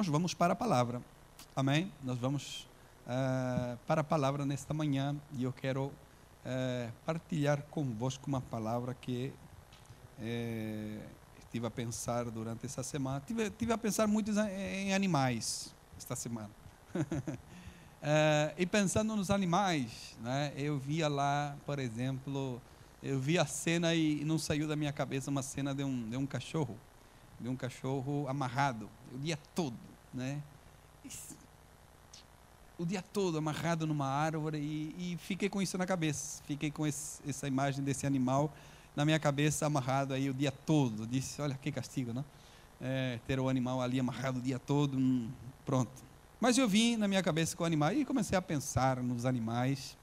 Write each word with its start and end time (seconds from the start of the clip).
nós 0.00 0.06
vamos 0.06 0.32
para 0.32 0.54
a 0.54 0.56
palavra. 0.56 1.02
Amém? 1.54 1.92
Nós 2.02 2.18
vamos 2.18 2.66
uh, 3.06 3.76
para 3.86 4.00
a 4.00 4.04
palavra 4.04 4.46
nesta 4.46 4.72
manhã 4.72 5.14
e 5.34 5.44
eu 5.44 5.52
quero 5.52 5.88
uh, 5.88 6.92
partilhar 7.04 7.62
convosco 7.70 8.26
uma 8.26 8.40
palavra 8.40 8.94
que 8.94 9.30
uh, 10.18 11.02
estive 11.38 11.66
a 11.66 11.70
pensar 11.70 12.30
durante 12.30 12.64
essa 12.64 12.82
semana. 12.82 13.22
Tive, 13.26 13.50
tive 13.50 13.74
a 13.74 13.76
pensar 13.76 14.06
muito 14.06 14.30
em 14.30 14.94
animais 14.94 15.74
esta 15.98 16.16
semana. 16.16 16.48
e 18.56 18.64
pensando 18.64 19.14
nos 19.14 19.30
animais, 19.30 20.16
né, 20.22 20.54
eu 20.56 20.78
via 20.78 21.08
lá, 21.08 21.54
por 21.66 21.78
exemplo, 21.78 22.58
eu 23.02 23.20
vi 23.20 23.38
a 23.38 23.44
cena 23.44 23.94
e 23.94 24.24
não 24.24 24.38
saiu 24.38 24.66
da 24.66 24.76
minha 24.76 24.94
cabeça 24.94 25.30
uma 25.30 25.42
cena 25.42 25.74
de 25.74 25.84
um, 25.84 26.08
de 26.08 26.16
um 26.16 26.24
cachorro, 26.24 26.78
de 27.38 27.50
um 27.50 27.54
cachorro 27.54 28.26
amarrado, 28.28 28.88
o 29.12 29.18
dia 29.18 29.38
todo, 29.54 29.89
né? 30.12 30.42
O 32.78 32.84
dia 32.84 33.02
todo 33.02 33.38
amarrado 33.38 33.86
numa 33.86 34.06
árvore 34.06 34.58
e, 34.58 35.12
e 35.12 35.16
fiquei 35.18 35.48
com 35.48 35.60
isso 35.60 35.76
na 35.76 35.86
cabeça, 35.86 36.42
fiquei 36.46 36.70
com 36.70 36.86
esse, 36.86 37.20
essa 37.28 37.46
imagem 37.46 37.84
desse 37.84 38.06
animal 38.06 38.52
na 38.96 39.04
minha 39.04 39.18
cabeça 39.18 39.66
amarrado 39.66 40.14
aí 40.14 40.30
o 40.30 40.34
dia 40.34 40.50
todo. 40.50 41.06
Disse, 41.06 41.40
olha 41.42 41.54
que 41.54 41.70
castigo, 41.70 42.12
não? 42.12 42.24
É, 42.80 43.18
ter 43.26 43.38
o 43.38 43.48
animal 43.48 43.82
ali 43.82 44.00
amarrado 44.00 44.38
o 44.38 44.42
dia 44.42 44.58
todo, 44.58 44.96
hum, 44.96 45.30
pronto. 45.66 45.92
Mas 46.40 46.56
eu 46.56 46.66
vim 46.66 46.96
na 46.96 47.06
minha 47.06 47.22
cabeça 47.22 47.54
com 47.54 47.62
o 47.62 47.66
animal 47.66 47.92
e 47.92 48.04
comecei 48.04 48.36
a 48.36 48.42
pensar 48.42 49.02
nos 49.02 49.26
animais 49.26 49.96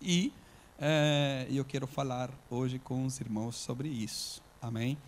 e 0.00 0.32
é, 0.78 1.46
eu 1.50 1.64
quero 1.64 1.86
falar 1.86 2.28
hoje 2.50 2.78
com 2.78 3.06
os 3.06 3.20
irmãos 3.20 3.56
sobre 3.56 3.88
isso. 3.88 4.42
Amém? 4.60 4.98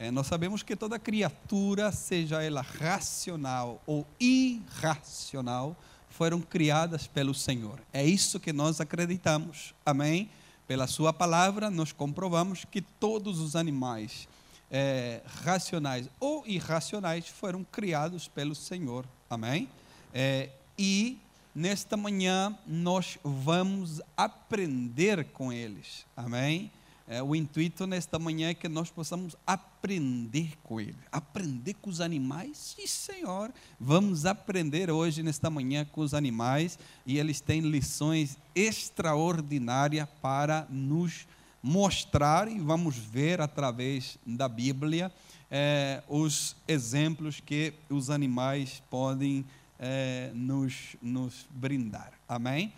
É, 0.00 0.12
nós 0.12 0.28
sabemos 0.28 0.62
que 0.62 0.76
toda 0.76 0.96
criatura, 0.96 1.90
seja 1.90 2.40
ela 2.40 2.62
racional 2.62 3.82
ou 3.84 4.06
irracional, 4.20 5.76
foram 6.08 6.40
criadas 6.40 7.08
pelo 7.08 7.34
Senhor. 7.34 7.80
É 7.92 8.06
isso 8.06 8.38
que 8.38 8.52
nós 8.52 8.80
acreditamos. 8.80 9.74
Amém? 9.84 10.30
Pela 10.68 10.86
Sua 10.86 11.12
palavra, 11.12 11.68
nós 11.68 11.90
comprovamos 11.90 12.64
que 12.64 12.80
todos 12.80 13.40
os 13.40 13.56
animais 13.56 14.28
é, 14.70 15.20
racionais 15.42 16.08
ou 16.20 16.46
irracionais 16.46 17.26
foram 17.26 17.64
criados 17.64 18.28
pelo 18.28 18.54
Senhor. 18.54 19.04
Amém? 19.28 19.68
É, 20.14 20.50
e 20.78 21.18
nesta 21.52 21.96
manhã 21.96 22.56
nós 22.64 23.18
vamos 23.24 24.00
aprender 24.16 25.24
com 25.32 25.52
eles. 25.52 26.06
Amém? 26.16 26.70
É, 27.10 27.22
o 27.22 27.34
intuito 27.34 27.86
nesta 27.86 28.18
manhã 28.18 28.50
é 28.50 28.54
que 28.54 28.68
nós 28.68 28.90
possamos 28.90 29.34
aprender 29.46 30.52
com 30.62 30.78
eles. 30.78 30.94
Aprender 31.10 31.72
com 31.74 31.88
os 31.88 32.02
animais? 32.02 32.58
Sim, 32.58 32.86
Senhor. 32.86 33.50
Vamos 33.80 34.26
aprender 34.26 34.90
hoje, 34.90 35.22
nesta 35.22 35.48
manhã, 35.48 35.86
com 35.86 36.02
os 36.02 36.12
animais. 36.12 36.78
E 37.06 37.18
eles 37.18 37.40
têm 37.40 37.62
lições 37.62 38.36
extraordinárias 38.54 40.06
para 40.20 40.66
nos 40.68 41.26
mostrar 41.62 42.46
e 42.46 42.58
vamos 42.58 42.96
ver 42.96 43.40
através 43.40 44.18
da 44.24 44.48
Bíblia 44.48 45.10
é, 45.50 46.02
os 46.08 46.54
exemplos 46.68 47.40
que 47.40 47.72
os 47.88 48.10
animais 48.10 48.82
podem 48.90 49.46
é, 49.78 50.30
nos, 50.34 50.96
nos 51.00 51.46
brindar. 51.50 52.12
Amém? 52.28 52.72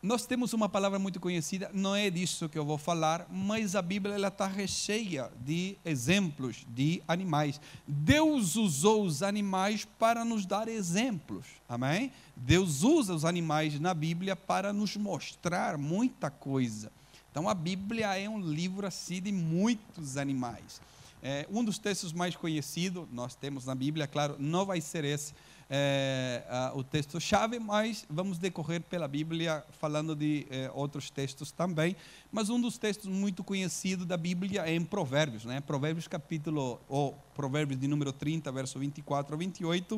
Nós 0.00 0.24
temos 0.24 0.52
uma 0.52 0.68
palavra 0.68 0.96
muito 0.96 1.18
conhecida, 1.18 1.72
não 1.74 1.92
é 1.92 2.08
disso 2.08 2.48
que 2.48 2.56
eu 2.56 2.64
vou 2.64 2.78
falar, 2.78 3.26
mas 3.28 3.74
a 3.74 3.82
Bíblia 3.82 4.16
está 4.28 4.46
recheia 4.46 5.28
de 5.44 5.76
exemplos 5.84 6.64
de 6.68 7.02
animais. 7.08 7.60
Deus 7.84 8.54
usou 8.54 9.04
os 9.04 9.24
animais 9.24 9.84
para 9.98 10.24
nos 10.24 10.46
dar 10.46 10.68
exemplos, 10.68 11.46
amém? 11.68 12.12
Deus 12.36 12.84
usa 12.84 13.12
os 13.12 13.24
animais 13.24 13.80
na 13.80 13.92
Bíblia 13.92 14.36
para 14.36 14.72
nos 14.72 14.96
mostrar 14.96 15.76
muita 15.76 16.30
coisa. 16.30 16.92
Então 17.32 17.48
a 17.48 17.54
Bíblia 17.54 18.16
é 18.16 18.28
um 18.28 18.40
livro 18.40 18.86
assim 18.86 19.20
de 19.20 19.32
muitos 19.32 20.16
animais. 20.16 20.80
É, 21.20 21.44
um 21.50 21.64
dos 21.64 21.76
textos 21.76 22.12
mais 22.12 22.36
conhecidos 22.36 23.08
nós 23.10 23.34
temos 23.34 23.64
na 23.64 23.74
Bíblia, 23.74 24.06
claro, 24.06 24.36
não 24.38 24.64
vai 24.64 24.80
ser 24.80 25.04
esse, 25.04 25.34
é, 25.70 26.42
o 26.74 26.82
texto-chave, 26.82 27.58
mas 27.58 28.06
vamos 28.08 28.38
decorrer 28.38 28.80
pela 28.80 29.06
Bíblia 29.06 29.62
falando 29.78 30.16
de 30.16 30.46
é, 30.50 30.70
outros 30.74 31.10
textos 31.10 31.50
também. 31.50 31.94
Mas 32.32 32.48
um 32.48 32.60
dos 32.60 32.78
textos 32.78 33.08
muito 33.08 33.44
conhecidos 33.44 34.06
da 34.06 34.16
Bíblia 34.16 34.62
é 34.66 34.74
em 34.74 34.84
Provérbios, 34.84 35.44
né? 35.44 35.60
Provérbios 35.60 36.08
capítulo, 36.08 36.80
ou 36.88 37.12
Provérbios 37.34 37.78
de 37.78 37.86
número 37.86 38.12
30, 38.12 38.50
verso 38.50 38.78
24 38.78 39.34
a 39.34 39.38
28, 39.38 39.96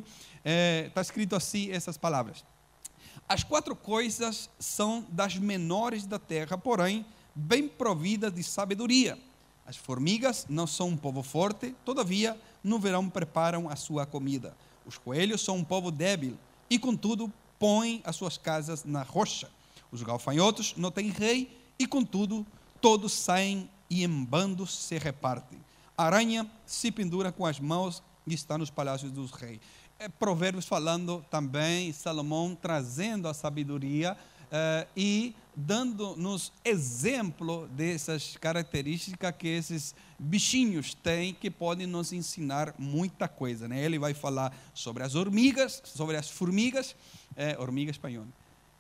está 0.85 1.01
é, 1.01 1.03
escrito 1.03 1.37
assim 1.37 1.71
essas 1.71 1.97
palavras. 1.97 2.45
As 3.29 3.45
quatro 3.45 3.77
coisas 3.77 4.51
são 4.59 5.07
das 5.09 5.37
menores 5.37 6.05
da 6.05 6.19
terra, 6.19 6.59
porém, 6.59 7.07
bem 7.33 7.69
providas 7.69 8.33
de 8.33 8.43
sabedoria. 8.43 9.17
As 9.65 9.77
formigas 9.77 10.47
não 10.49 10.67
são 10.67 10.89
um 10.89 10.97
povo 10.97 11.23
forte, 11.23 11.77
todavia, 11.85 12.37
no 12.63 12.81
verão 12.81 13.09
preparam 13.09 13.69
a 13.69 13.77
sua 13.77 14.05
comida. 14.05 14.53
Os 14.91 14.99
coelhos 14.99 15.41
são 15.43 15.59
um 15.59 15.63
povo 15.63 15.89
débil 15.93 16.37
e, 16.69 16.77
contudo, 16.77 17.33
põem 17.61 18.03
as 18.05 18.17
suas 18.17 18.37
casas 18.37 18.85
na 18.85 19.05
rocha. 19.05 19.49
Os 19.93 20.03
galfanhotos 20.03 20.75
não 20.77 20.91
têm 20.91 21.11
rei 21.11 21.57
e, 21.79 21.87
contudo, 21.87 22.45
todos 22.81 23.13
saem 23.13 23.71
e 23.89 24.03
em 24.03 24.25
bandos 24.25 24.77
se 24.77 24.99
repartem. 24.99 25.61
A 25.97 26.07
aranha 26.07 26.45
se 26.67 26.91
pendura 26.91 27.31
com 27.31 27.47
as 27.47 27.61
mãos 27.61 28.03
e 28.27 28.35
está 28.35 28.59
nos 28.59 28.69
palácios 28.69 29.13
dos 29.13 29.31
reis. 29.31 29.61
É, 29.97 30.09
provérbios 30.09 30.67
falando 30.67 31.25
também, 31.31 31.93
Salomão 31.93 32.59
trazendo 32.61 33.29
a 33.29 33.33
sabedoria 33.33 34.17
uh, 34.51 34.89
e 34.97 35.35
dando-nos 35.55 36.53
exemplo 36.65 37.69
dessas 37.69 38.37
características 38.37 39.35
que 39.37 39.49
esses 39.49 39.95
bichinhos 40.19 40.95
têm 40.95 41.35
que 41.35 41.51
podem 41.51 41.87
nos 41.87 42.13
ensinar 42.13 42.75
muita 42.79 43.29
coisa. 43.29 43.69
Né? 43.69 43.85
Ele 43.85 43.99
vai 43.99 44.15
falar 44.15 44.55
sobre 44.73 45.03
as 45.03 45.15
hormigas, 45.15 45.83
sobre 45.85 46.17
as 46.17 46.31
formigas, 46.31 46.97
é, 47.37 47.57
hormiga 47.59 47.91
espanhola, 47.91 48.29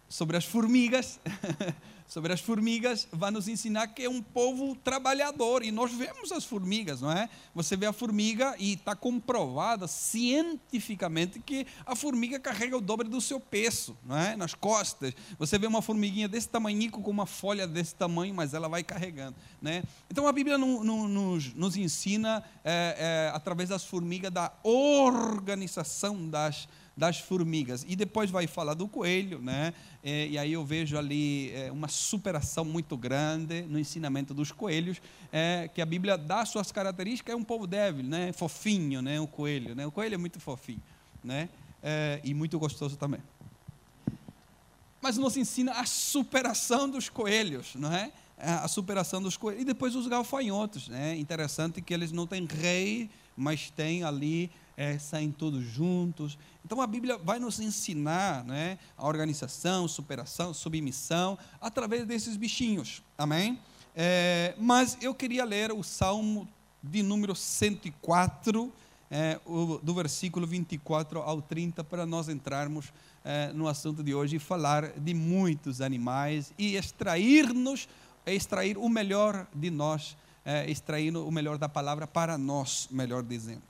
sobre 0.08 0.36
as 0.36 0.44
formigas, 0.44 1.20
sobre 2.10 2.32
as 2.32 2.40
formigas, 2.40 3.06
vai 3.12 3.30
nos 3.30 3.46
ensinar 3.46 3.86
que 3.86 4.02
é 4.02 4.10
um 4.10 4.20
povo 4.20 4.74
trabalhador. 4.74 5.62
E 5.62 5.70
nós 5.70 5.92
vemos 5.92 6.32
as 6.32 6.44
formigas, 6.44 7.00
não 7.00 7.12
é? 7.12 7.30
Você 7.54 7.76
vê 7.76 7.86
a 7.86 7.92
formiga 7.92 8.56
e 8.58 8.72
está 8.72 8.96
comprovada 8.96 9.86
cientificamente 9.86 11.38
que 11.38 11.64
a 11.86 11.94
formiga 11.94 12.40
carrega 12.40 12.76
o 12.76 12.80
dobro 12.80 13.08
do 13.08 13.20
seu 13.20 13.38
peso, 13.38 13.96
não 14.04 14.18
é? 14.18 14.34
Nas 14.34 14.54
costas. 14.54 15.14
Você 15.38 15.56
vê 15.56 15.68
uma 15.68 15.80
formiguinha 15.80 16.26
desse 16.26 16.48
tamanho 16.48 16.90
com 16.90 17.10
uma 17.10 17.26
folha 17.26 17.64
desse 17.64 17.94
tamanho, 17.94 18.34
mas 18.34 18.54
ela 18.54 18.68
vai 18.68 18.82
carregando, 18.82 19.36
né? 19.62 19.84
Então 20.10 20.26
a 20.26 20.32
Bíblia 20.32 20.58
no, 20.58 20.82
no, 20.82 21.06
nos, 21.06 21.54
nos, 21.54 21.76
ensina, 21.76 22.42
é, 22.64 23.28
é, 23.30 23.36
através 23.36 23.68
das 23.68 23.84
formigas, 23.84 24.32
da 24.32 24.52
organização 24.64 26.28
das 26.28 26.66
das 27.00 27.18
formigas. 27.18 27.82
E 27.88 27.96
depois 27.96 28.30
vai 28.30 28.46
falar 28.46 28.74
do 28.74 28.86
coelho, 28.86 29.38
né? 29.38 29.72
É, 30.04 30.26
e 30.28 30.36
aí 30.36 30.52
eu 30.52 30.62
vejo 30.62 30.98
ali 30.98 31.50
é, 31.52 31.72
uma 31.72 31.88
superação 31.88 32.62
muito 32.62 32.94
grande 32.94 33.62
no 33.62 33.78
ensinamento 33.78 34.34
dos 34.34 34.52
coelhos, 34.52 35.00
é, 35.32 35.70
que 35.74 35.80
a 35.80 35.86
Bíblia 35.86 36.18
dá 36.18 36.44
suas 36.44 36.70
características, 36.70 37.32
é 37.32 37.36
um 37.36 37.42
povo 37.42 37.66
débil, 37.66 38.04
né? 38.04 38.32
Fofinho, 38.34 39.00
né? 39.00 39.18
O 39.18 39.26
coelho, 39.26 39.74
né? 39.74 39.86
O 39.86 39.90
coelho 39.90 40.14
é 40.14 40.18
muito 40.18 40.38
fofinho, 40.38 40.82
né? 41.24 41.48
E 42.22 42.34
muito 42.34 42.58
gostoso 42.58 42.98
também. 42.98 43.20
Mas 45.00 45.16
nos 45.16 45.38
ensina 45.38 45.72
a 45.72 45.86
superação 45.86 46.86
dos 46.86 47.08
coelhos, 47.08 47.74
não 47.74 47.90
é? 47.90 48.12
A 48.36 48.68
superação 48.68 49.22
dos 49.22 49.38
coelhos. 49.38 49.62
E 49.62 49.64
depois 49.64 49.96
os 49.96 50.06
galfanhotos, 50.06 50.88
né? 50.88 51.16
Interessante 51.16 51.80
que 51.80 51.94
eles 51.94 52.12
não 52.12 52.26
têm 52.26 52.44
rei, 52.44 53.08
mas 53.34 53.70
têm 53.70 54.04
ali 54.04 54.50
é, 54.80 54.98
saem 54.98 55.30
todos 55.30 55.62
juntos. 55.62 56.38
Então 56.64 56.80
a 56.80 56.86
Bíblia 56.86 57.18
vai 57.18 57.38
nos 57.38 57.60
ensinar 57.60 58.42
né, 58.46 58.78
a 58.96 59.06
organização, 59.06 59.86
superação, 59.86 60.54
submissão, 60.54 61.38
através 61.60 62.06
desses 62.06 62.34
bichinhos. 62.34 63.02
Amém? 63.18 63.60
É, 63.94 64.54
mas 64.56 64.96
eu 65.02 65.14
queria 65.14 65.44
ler 65.44 65.70
o 65.70 65.82
Salmo 65.82 66.48
de 66.82 67.02
número 67.02 67.36
104, 67.36 68.72
é, 69.10 69.38
o, 69.44 69.78
do 69.82 69.92
versículo 69.92 70.46
24 70.46 71.20
ao 71.20 71.42
30, 71.42 71.84
para 71.84 72.06
nós 72.06 72.30
entrarmos 72.30 72.90
é, 73.22 73.52
no 73.52 73.68
assunto 73.68 74.02
de 74.02 74.14
hoje 74.14 74.36
e 74.36 74.38
falar 74.38 74.98
de 74.98 75.12
muitos 75.12 75.82
animais 75.82 76.54
e 76.56 76.76
extrair-nos, 76.76 77.86
extrair 78.24 78.78
o 78.78 78.88
melhor 78.88 79.46
de 79.54 79.70
nós, 79.70 80.16
é, 80.42 80.70
extrair 80.70 81.14
o 81.14 81.30
melhor 81.30 81.58
da 81.58 81.68
palavra 81.68 82.06
para 82.06 82.38
nós, 82.38 82.88
melhor 82.90 83.22
dizendo. 83.22 83.69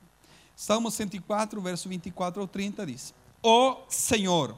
Salmo 0.61 0.91
104, 0.91 1.59
verso 1.59 1.89
24 1.89 2.39
ao 2.39 2.47
30 2.47 2.85
diz: 2.85 3.15
Ó 3.41 3.71
oh 3.71 3.83
Senhor, 3.89 4.55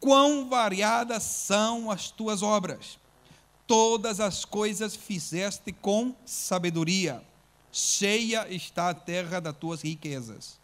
quão 0.00 0.48
variadas 0.48 1.22
são 1.22 1.90
as 1.90 2.10
tuas 2.10 2.42
obras, 2.42 2.98
todas 3.66 4.20
as 4.20 4.46
coisas 4.46 4.96
fizeste 4.96 5.70
com 5.70 6.14
sabedoria, 6.24 7.22
cheia 7.70 8.48
está 8.48 8.88
a 8.88 8.94
terra 8.94 9.38
das 9.38 9.54
tuas 9.54 9.82
riquezas. 9.82 10.58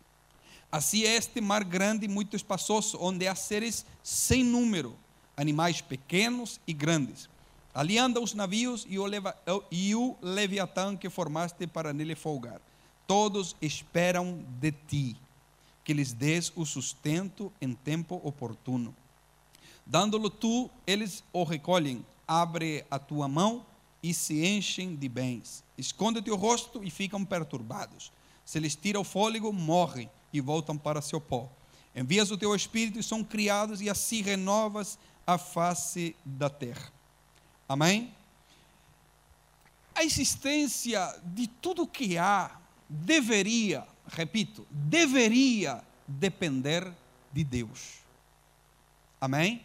Assim 0.72 1.02
é 1.02 1.14
este 1.14 1.42
mar 1.42 1.62
grande 1.62 2.06
e 2.06 2.08
muito 2.08 2.34
espaçoso, 2.34 2.96
onde 3.02 3.28
há 3.28 3.34
seres 3.34 3.84
sem 4.02 4.42
número, 4.42 4.96
animais 5.36 5.82
pequenos 5.82 6.58
e 6.66 6.72
grandes. 6.72 7.28
Ali 7.74 7.98
andam 7.98 8.22
os 8.22 8.32
navios 8.32 8.86
e 8.88 8.98
o, 8.98 9.04
leva, 9.04 9.36
e 9.70 9.94
o 9.94 10.16
leviatã 10.22 10.96
que 10.96 11.10
formaste 11.10 11.66
para 11.66 11.92
nele 11.92 12.14
folgar. 12.14 12.62
Todos 13.10 13.56
esperam 13.60 14.44
de 14.60 14.70
ti 14.70 15.16
que 15.82 15.92
lhes 15.92 16.12
des 16.12 16.52
o 16.54 16.64
sustento 16.64 17.52
em 17.60 17.74
tempo 17.74 18.20
oportuno. 18.22 18.94
Dando-lo 19.84 20.30
tu, 20.30 20.70
eles 20.86 21.24
o 21.32 21.42
recolhem. 21.42 22.06
Abre 22.24 22.86
a 22.88 23.00
tua 23.00 23.26
mão 23.26 23.66
e 24.00 24.14
se 24.14 24.46
enchem 24.46 24.94
de 24.94 25.08
bens. 25.08 25.64
Esconde-te 25.76 26.30
o 26.30 26.36
rosto 26.36 26.84
e 26.84 26.88
ficam 26.88 27.24
perturbados. 27.24 28.12
Se 28.44 28.60
lhes 28.60 28.76
tira 28.76 29.00
o 29.00 29.02
fôlego, 29.02 29.52
morrem 29.52 30.08
e 30.32 30.40
voltam 30.40 30.78
para 30.78 31.02
seu 31.02 31.20
pó. 31.20 31.50
Envias 31.96 32.30
o 32.30 32.38
teu 32.38 32.54
espírito 32.54 33.00
e 33.00 33.02
são 33.02 33.24
criados, 33.24 33.80
e 33.80 33.90
assim 33.90 34.22
renovas 34.22 34.96
a 35.26 35.36
face 35.36 36.14
da 36.24 36.48
terra. 36.48 36.92
Amém? 37.68 38.14
A 39.96 40.04
existência 40.04 41.20
de 41.24 41.48
tudo 41.48 41.88
que 41.88 42.16
há 42.16 42.60
deveria, 42.90 43.86
repito, 44.08 44.66
deveria 44.70 45.80
depender 46.06 46.92
de 47.32 47.44
Deus. 47.44 48.00
Amém? 49.20 49.62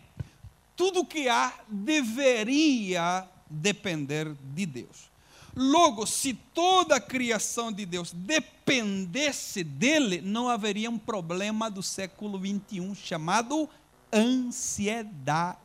Tudo 0.75 1.05
que 1.05 1.27
há 1.27 1.51
deveria 1.67 3.27
depender 3.49 4.31
de 4.53 4.65
Deus. 4.65 5.09
Logo, 5.55 6.05
se 6.05 6.33
toda 6.53 6.97
a 6.97 7.01
criação 7.01 7.71
de 7.71 7.85
Deus 7.85 8.11
dependesse 8.11 9.63
dele, 9.63 10.21
não 10.21 10.49
haveria 10.49 10.89
um 10.89 10.99
problema 10.99 11.71
do 11.71 11.81
século 11.81 12.37
21 12.37 12.93
chamado 12.93 13.69
ansiedade. 14.13 15.57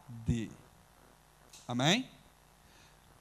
Amém? 1.66 2.08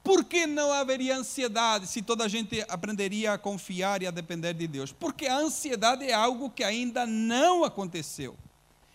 Por 0.02 0.24
que 0.24 0.46
não 0.46 0.72
haveria 0.72 1.16
ansiedade 1.16 1.86
se 1.86 2.00
toda 2.00 2.24
a 2.24 2.28
gente 2.28 2.64
aprenderia 2.68 3.34
a 3.34 3.38
confiar 3.38 4.02
e 4.02 4.06
a 4.06 4.10
depender 4.10 4.54
de 4.54 4.66
Deus? 4.66 4.92
Porque 4.92 5.26
a 5.26 5.36
ansiedade 5.36 6.04
é 6.04 6.12
algo 6.12 6.50
que 6.50 6.64
ainda 6.64 7.06
não 7.06 7.64
aconteceu 7.64 8.36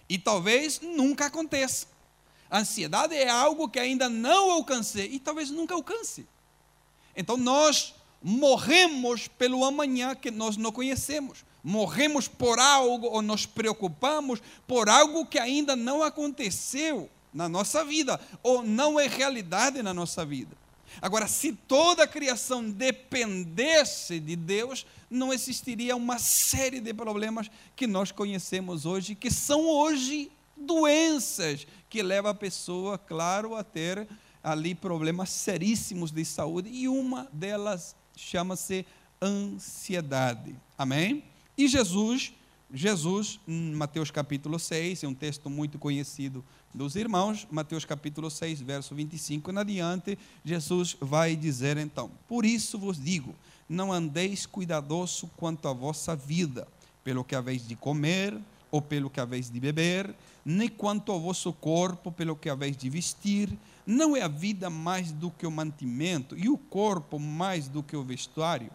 e 0.10 0.18
talvez 0.18 0.82
nunca 0.82 1.28
aconteça. 1.28 1.88
A 2.50 2.60
ansiedade 2.60 3.16
é 3.16 3.30
algo 3.30 3.70
que 3.70 3.80
ainda 3.80 4.10
não 4.10 4.52
alcancei 4.52 5.10
e 5.12 5.20
talvez 5.20 5.50
nunca 5.50 5.76
alcance. 5.76 6.28
Então 7.16 7.38
nós 7.38 7.94
morremos 8.22 9.28
pelo 9.28 9.64
amanhã 9.64 10.16
que 10.16 10.32
nós 10.32 10.58
não 10.58 10.72
conhecemos. 10.72 11.46
Morremos 11.64 12.28
por 12.28 12.60
algo 12.60 13.08
ou 13.08 13.22
nos 13.22 13.46
preocupamos 13.46 14.42
por 14.68 14.90
algo 14.90 15.26
que 15.26 15.40
ainda 15.40 15.76
não 15.76 16.04
aconteceu 16.04 17.10
na 17.34 17.50
nossa 17.50 17.84
vida 17.84 18.20
ou 18.42 18.64
não 18.64 19.00
é 19.00 19.08
realidade 19.08 19.82
na 19.84 19.94
nossa 19.94 20.26
vida. 20.26 20.56
Agora, 21.02 21.28
se 21.28 21.54
toda 21.54 22.04
a 22.04 22.08
criação 22.08 22.70
dependesse 22.70 24.20
de 24.20 24.36
Deus, 24.36 24.86
não 25.10 25.34
existiria 25.34 25.96
uma 25.96 26.20
série 26.20 26.80
de 26.80 26.94
problemas 26.94 27.50
que 27.76 27.88
nós 27.88 28.12
conhecemos 28.12 28.86
hoje, 28.86 29.16
que 29.16 29.32
são 29.32 29.68
hoje 29.68 30.32
doenças 30.56 31.68
que 31.90 32.02
levam 32.02 32.32
a 32.32 32.36
pessoa, 32.36 32.98
claro, 32.98 33.56
a 33.56 33.64
ter 33.64 34.08
ali 34.44 34.76
problemas 34.76 35.30
seríssimos 35.30 36.12
de 36.12 36.24
saúde 36.24 36.70
e 36.70 36.88
uma 36.88 37.28
delas 37.34 37.96
chama-se 38.16 38.86
ansiedade. 39.22 40.56
Amém? 40.78 41.24
E 41.58 41.68
Jesus, 41.68 42.34
Jesus, 42.78 43.40
em 43.48 43.74
Mateus 43.74 44.12
capítulo 44.12 44.60
6, 44.60 45.06
é 45.06 45.08
um 45.08 45.14
texto 45.14 45.50
muito 45.50 45.80
conhecido 45.80 46.44
dos 46.74 46.98
irmãos, 46.98 47.48
Mateus 47.50 47.86
capítulo 47.86 48.30
6, 48.30 48.60
verso 48.60 48.94
25 48.94 49.50
em 49.50 49.58
adiante, 49.58 50.20
Jesus 50.44 50.98
vai 51.00 51.38
dizer 51.38 51.78
então: 51.78 52.12
Por 52.28 52.44
isso 52.44 52.78
vos 52.78 53.02
digo, 53.02 53.34
não 53.70 53.94
andeis 53.94 54.46
cuidadoso 54.46 55.32
quanto 55.38 55.70
à 55.70 55.74
vossa 55.74 56.18
vida, 56.18 56.68
pelo 57.02 57.24
que 57.24 57.34
haveis 57.34 57.66
de 57.66 57.78
comer 57.78 58.38
ou 58.70 58.82
pelo 58.82 59.10
que 59.10 59.22
haveis 59.22 59.50
de 59.50 59.58
beber, 59.58 60.14
nem 60.44 60.68
quanto 60.68 61.14
ao 61.14 61.22
vosso 61.22 61.54
corpo, 61.54 62.12
pelo 62.12 62.36
que 62.36 62.50
haveis 62.50 62.76
de 62.76 62.90
vestir. 62.90 63.58
Não 63.88 64.18
é 64.18 64.22
a 64.22 64.28
vida 64.28 64.70
mais 64.70 65.14
do 65.14 65.32
que 65.32 65.48
o 65.48 65.52
mantimento, 65.52 66.38
e 66.38 66.50
o 66.50 66.58
corpo 66.58 67.18
mais 67.18 67.70
do 67.70 67.82
que 67.82 67.96
o 67.96 68.04
vestuário? 68.04 68.70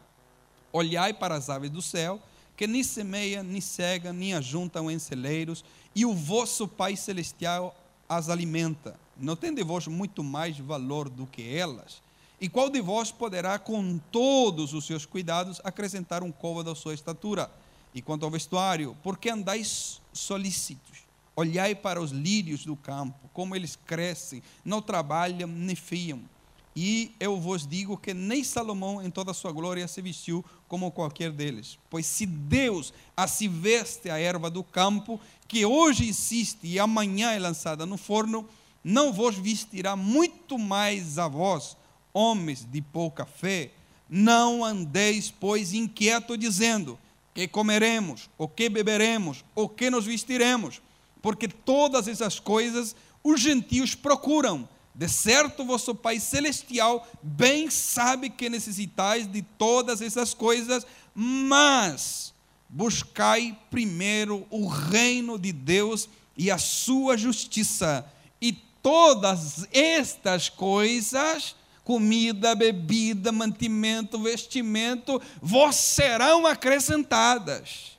Olhai 0.72 1.12
para 1.12 1.34
as 1.34 1.50
aves 1.50 1.68
do 1.68 1.82
céu, 1.82 2.18
que 2.60 2.66
nem 2.66 2.82
semeiam, 2.82 3.42
nem 3.42 3.58
cegam, 3.58 4.12
nem 4.12 4.34
ajuntam 4.34 4.90
em 4.90 4.98
celeiros, 4.98 5.64
e 5.94 6.04
o 6.04 6.12
vosso 6.12 6.68
Pai 6.68 6.94
Celestial 6.94 7.74
as 8.06 8.28
alimenta. 8.28 9.00
Não 9.16 9.34
tem 9.34 9.54
de 9.54 9.64
vós 9.64 9.86
muito 9.86 10.22
mais 10.22 10.58
valor 10.58 11.08
do 11.08 11.26
que 11.26 11.56
elas? 11.56 12.02
E 12.38 12.50
qual 12.50 12.68
de 12.68 12.82
vós 12.82 13.10
poderá, 13.10 13.58
com 13.58 13.96
todos 14.12 14.74
os 14.74 14.84
seus 14.84 15.06
cuidados, 15.06 15.58
acrescentar 15.64 16.22
um 16.22 16.30
côvado 16.30 16.70
à 16.70 16.74
sua 16.74 16.92
estatura? 16.92 17.50
E 17.94 18.02
quanto 18.02 18.26
ao 18.26 18.30
vestuário, 18.30 18.94
por 19.02 19.16
que 19.16 19.30
andais 19.30 19.98
solícitos? 20.12 20.98
Olhai 21.34 21.74
para 21.74 21.98
os 21.98 22.10
lírios 22.10 22.66
do 22.66 22.76
campo, 22.76 23.30
como 23.32 23.56
eles 23.56 23.74
crescem, 23.74 24.42
não 24.62 24.82
trabalham 24.82 25.48
nem 25.48 25.74
fiam. 25.74 26.20
E 26.74 27.12
eu 27.18 27.38
vos 27.40 27.66
digo 27.66 27.96
que 27.96 28.14
nem 28.14 28.44
Salomão, 28.44 29.02
em 29.02 29.10
toda 29.10 29.32
a 29.32 29.34
sua 29.34 29.52
glória, 29.52 29.88
se 29.88 30.00
vestiu 30.00 30.44
como 30.68 30.90
qualquer 30.90 31.32
deles. 31.32 31.78
Pois 31.88 32.06
se 32.06 32.24
Deus 32.26 32.92
assim 33.16 33.48
veste 33.48 34.08
a 34.08 34.18
erva 34.18 34.50
do 34.50 34.62
campo, 34.62 35.20
que 35.48 35.64
hoje 35.64 36.08
existe 36.08 36.66
e 36.66 36.78
amanhã 36.78 37.32
é 37.32 37.38
lançada 37.38 37.84
no 37.84 37.96
forno, 37.96 38.48
não 38.82 39.12
vos 39.12 39.36
vestirá 39.36 39.96
muito 39.96 40.58
mais 40.58 41.18
a 41.18 41.26
vós, 41.26 41.76
homens 42.12 42.64
de 42.64 42.80
pouca 42.80 43.26
fé. 43.26 43.72
Não 44.08 44.64
andeis, 44.64 45.30
pois, 45.30 45.74
inquieto, 45.74 46.36
dizendo: 46.36 46.98
que 47.34 47.46
comeremos, 47.46 48.30
o 48.38 48.48
que 48.48 48.68
beberemos, 48.68 49.44
o 49.54 49.68
que 49.68 49.90
nos 49.90 50.04
vestiremos 50.04 50.80
porque 51.20 51.48
todas 51.48 52.08
essas 52.08 52.38
coisas 52.38 52.96
os 53.22 53.40
gentios 53.40 53.94
procuram. 53.94 54.68
De 55.00 55.08
certo, 55.08 55.64
vosso 55.64 55.94
Pai 55.94 56.20
Celestial 56.20 57.08
bem 57.22 57.70
sabe 57.70 58.28
que 58.28 58.50
necessitais 58.50 59.26
de 59.26 59.40
todas 59.40 60.02
essas 60.02 60.34
coisas, 60.34 60.86
mas 61.14 62.34
buscai 62.68 63.58
primeiro 63.70 64.46
o 64.50 64.68
reino 64.68 65.38
de 65.38 65.52
Deus 65.52 66.06
e 66.36 66.50
a 66.50 66.58
sua 66.58 67.16
justiça, 67.16 68.04
e 68.42 68.52
todas 68.52 69.66
estas 69.72 70.50
coisas, 70.50 71.56
comida, 71.82 72.54
bebida, 72.54 73.32
mantimento, 73.32 74.22
vestimento, 74.22 75.18
vos 75.40 75.76
serão 75.76 76.46
acrescentadas. 76.46 77.98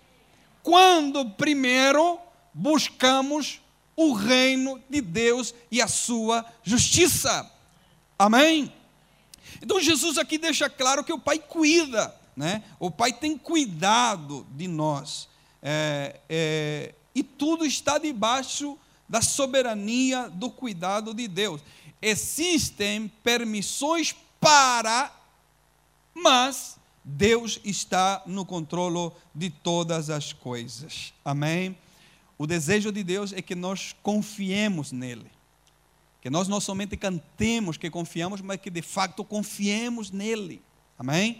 Quando 0.61 1.31
primeiro 1.31 2.19
buscamos 2.53 3.60
o 4.09 4.13
reino 4.13 4.81
de 4.89 5.01
Deus 5.01 5.53
e 5.69 5.81
a 5.81 5.87
sua 5.87 6.45
justiça. 6.63 7.49
Amém? 8.17 8.71
Então 9.61 9.79
Jesus 9.79 10.17
aqui 10.17 10.37
deixa 10.37 10.69
claro 10.69 11.03
que 11.03 11.13
o 11.13 11.19
Pai 11.19 11.39
cuida, 11.39 12.13
né? 12.35 12.63
O 12.79 12.89
Pai 12.89 13.13
tem 13.13 13.37
cuidado 13.37 14.45
de 14.51 14.67
nós. 14.67 15.27
É, 15.61 16.19
é, 16.29 16.95
e 17.13 17.21
tudo 17.21 17.65
está 17.65 17.97
debaixo 17.97 18.77
da 19.07 19.21
soberania 19.21 20.29
do 20.29 20.49
cuidado 20.49 21.13
de 21.13 21.27
Deus. 21.27 21.61
Existem 22.01 23.07
permissões 23.23 24.15
para, 24.39 25.11
mas 26.13 26.77
Deus 27.03 27.59
está 27.63 28.23
no 28.25 28.45
controle 28.45 29.11
de 29.35 29.49
todas 29.49 30.09
as 30.09 30.33
coisas. 30.33 31.13
Amém? 31.23 31.77
O 32.41 32.47
desejo 32.47 32.91
de 32.91 33.03
Deus 33.03 33.31
é 33.33 33.39
que 33.39 33.53
nós 33.53 33.95
confiemos 34.01 34.91
nele. 34.91 35.29
Que 36.19 36.27
nós 36.27 36.47
não 36.47 36.59
somente 36.59 36.97
cantemos 36.97 37.77
que 37.77 37.87
confiamos, 37.87 38.41
mas 38.41 38.59
que 38.59 38.71
de 38.71 38.81
fato 38.81 39.23
confiemos 39.23 40.09
nele. 40.09 40.59
Amém? 40.97 41.39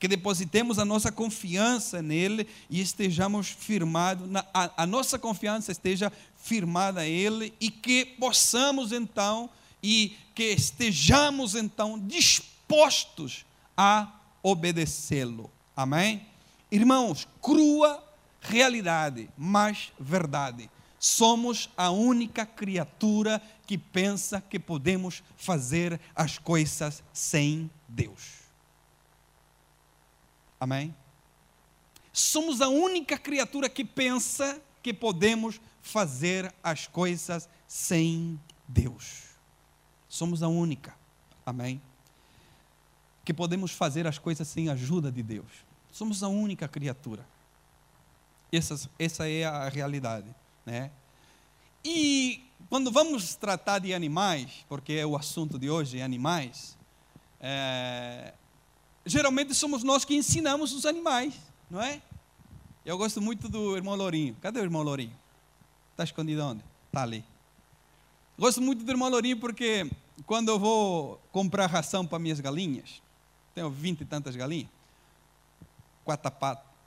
Que 0.00 0.08
depositemos 0.08 0.78
a 0.78 0.86
nossa 0.86 1.12
confiança 1.12 2.00
nele 2.00 2.46
e 2.70 2.80
estejamos 2.80 3.48
firmados, 3.48 4.26
a, 4.54 4.84
a 4.84 4.86
nossa 4.86 5.18
confiança 5.18 5.70
esteja 5.70 6.10
firmada 6.34 7.02
a 7.02 7.06
ele 7.06 7.52
e 7.60 7.70
que 7.70 8.06
possamos 8.06 8.90
então 8.90 9.50
e 9.82 10.16
que 10.34 10.44
estejamos 10.44 11.54
então 11.56 11.98
dispostos 11.98 13.44
a 13.76 14.18
obedecê-lo. 14.42 15.50
Amém? 15.76 16.26
Irmãos, 16.72 17.28
crua 17.42 18.07
realidade, 18.40 19.28
mas 19.36 19.92
verdade. 19.98 20.70
Somos 20.98 21.70
a 21.76 21.90
única 21.90 22.44
criatura 22.44 23.40
que 23.66 23.78
pensa 23.78 24.40
que 24.40 24.58
podemos 24.58 25.22
fazer 25.36 26.00
as 26.14 26.38
coisas 26.38 27.04
sem 27.12 27.70
Deus. 27.88 28.40
Amém? 30.58 30.94
Somos 32.12 32.60
a 32.60 32.68
única 32.68 33.16
criatura 33.16 33.68
que 33.68 33.84
pensa 33.84 34.60
que 34.82 34.92
podemos 34.92 35.60
fazer 35.80 36.52
as 36.62 36.86
coisas 36.88 37.48
sem 37.66 38.40
Deus. 38.66 39.28
Somos 40.08 40.42
a 40.42 40.48
única. 40.48 40.96
Amém? 41.46 41.80
Que 43.24 43.32
podemos 43.32 43.70
fazer 43.70 44.06
as 44.06 44.18
coisas 44.18 44.48
sem 44.48 44.68
a 44.68 44.72
ajuda 44.72 45.12
de 45.12 45.22
Deus. 45.22 45.64
Somos 45.92 46.22
a 46.22 46.28
única 46.28 46.66
criatura. 46.66 47.24
Essa, 48.50 49.28
é 49.28 49.44
a 49.44 49.68
realidade. 49.68 50.26
Né? 50.64 50.90
E 51.84 52.44
quando 52.68 52.90
vamos 52.90 53.34
tratar 53.34 53.78
de 53.78 53.94
animais, 53.94 54.64
porque 54.68 54.94
é 54.94 55.06
o 55.06 55.16
assunto 55.16 55.58
de 55.58 55.70
hoje, 55.70 56.02
animais, 56.02 56.76
é, 57.40 58.34
geralmente 59.06 59.54
somos 59.54 59.82
nós 59.82 60.04
que 60.04 60.14
ensinamos 60.14 60.72
os 60.72 60.84
animais, 60.84 61.34
não 61.70 61.80
é? 61.80 62.02
Eu 62.84 62.96
gosto 62.96 63.20
muito 63.20 63.48
do 63.48 63.76
irmão 63.76 63.94
Lourinho. 63.94 64.34
Cadê 64.40 64.60
o 64.60 64.62
irmão 64.62 64.82
Lourinho? 64.82 65.16
Está 65.92 66.04
escondido 66.04 66.42
onde? 66.42 66.64
Está 66.86 67.02
ali. 67.02 67.24
Gosto 68.38 68.62
muito 68.62 68.84
do 68.84 68.90
irmão 68.90 69.08
Lourinho 69.08 69.38
porque 69.38 69.90
quando 70.26 70.48
eu 70.48 70.58
vou 70.58 71.20
comprar 71.32 71.66
ração 71.66 72.06
para 72.06 72.18
minhas 72.18 72.40
galinhas, 72.40 73.02
tenho 73.54 73.70
vinte 73.70 74.02
e 74.02 74.04
tantas 74.04 74.36
galinhas, 74.36 74.70
quatro, 76.04 76.32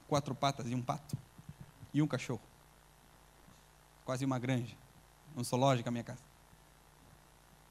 quatro 0.08 0.34
patas 0.34 0.70
e 0.70 0.76
um 0.76 0.82
pato, 0.82 1.18
e 1.94 2.02
um 2.02 2.08
cachorro. 2.08 2.42
Quase 4.06 4.26
uma 4.26 4.40
granja, 4.40 4.76
um 5.36 5.44
zoológico 5.44 5.90
a 5.90 5.92
minha 5.92 6.04
casa. 6.04 6.24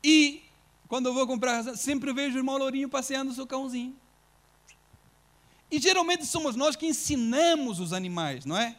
E 0.02 0.42
quando 0.88 1.06
eu 1.06 1.14
vou 1.14 1.26
comprar 1.26 1.62
sempre 1.76 2.12
vejo 2.12 2.36
o 2.36 2.38
irmão 2.38 2.56
Lourinho 2.56 2.88
passeando 2.88 3.30
o 3.30 3.34
seu 3.34 3.46
cãozinho. 3.46 3.96
E 5.70 5.78
geralmente 5.78 6.26
somos 6.26 6.56
nós 6.56 6.74
que 6.74 6.86
ensinamos 6.86 7.78
os 7.78 7.92
animais, 7.92 8.44
não 8.44 8.56
é? 8.56 8.76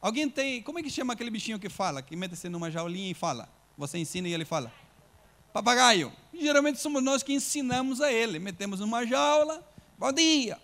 Alguém 0.00 0.28
tem. 0.28 0.62
Como 0.62 0.78
é 0.78 0.82
que 0.82 0.90
chama 0.90 1.14
aquele 1.14 1.30
bichinho 1.30 1.58
que 1.58 1.68
fala? 1.68 2.00
Que 2.00 2.14
mete-se 2.14 2.48
numa 2.48 2.70
jaulinha 2.70 3.10
e 3.10 3.14
fala. 3.14 3.48
Você 3.76 3.98
ensina 3.98 4.28
e 4.28 4.32
ele 4.32 4.44
fala. 4.44 4.72
Papagaio. 5.52 6.12
E 6.32 6.42
geralmente 6.42 6.78
somos 6.78 7.02
nós 7.02 7.22
que 7.22 7.32
ensinamos 7.32 8.00
a 8.00 8.12
ele. 8.12 8.38
Metemos 8.38 8.78
numa 8.78 9.04
jaula. 9.04 9.66
Bom 9.98 10.12
dia. 10.12 10.60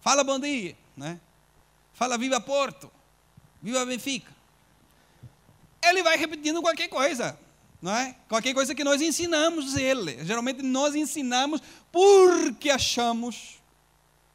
Fala 0.00 0.24
bom 0.24 0.38
dia. 0.38 0.76
Né? 0.96 1.20
Fala 1.92 2.16
viva 2.16 2.40
Porto. 2.40 2.90
Viva 3.62 3.86
Benfica. 3.86 4.32
Ele 5.82 6.02
vai 6.02 6.16
repetindo 6.16 6.60
qualquer 6.60 6.88
coisa. 6.88 7.38
Não 7.80 7.94
é? 7.94 8.14
Qualquer 8.28 8.54
coisa 8.54 8.74
que 8.74 8.84
nós 8.84 9.00
ensinamos 9.00 9.76
ele. 9.76 10.24
Geralmente 10.24 10.62
nós 10.62 10.94
ensinamos 10.94 11.60
porque 11.90 12.70
achamos 12.70 13.60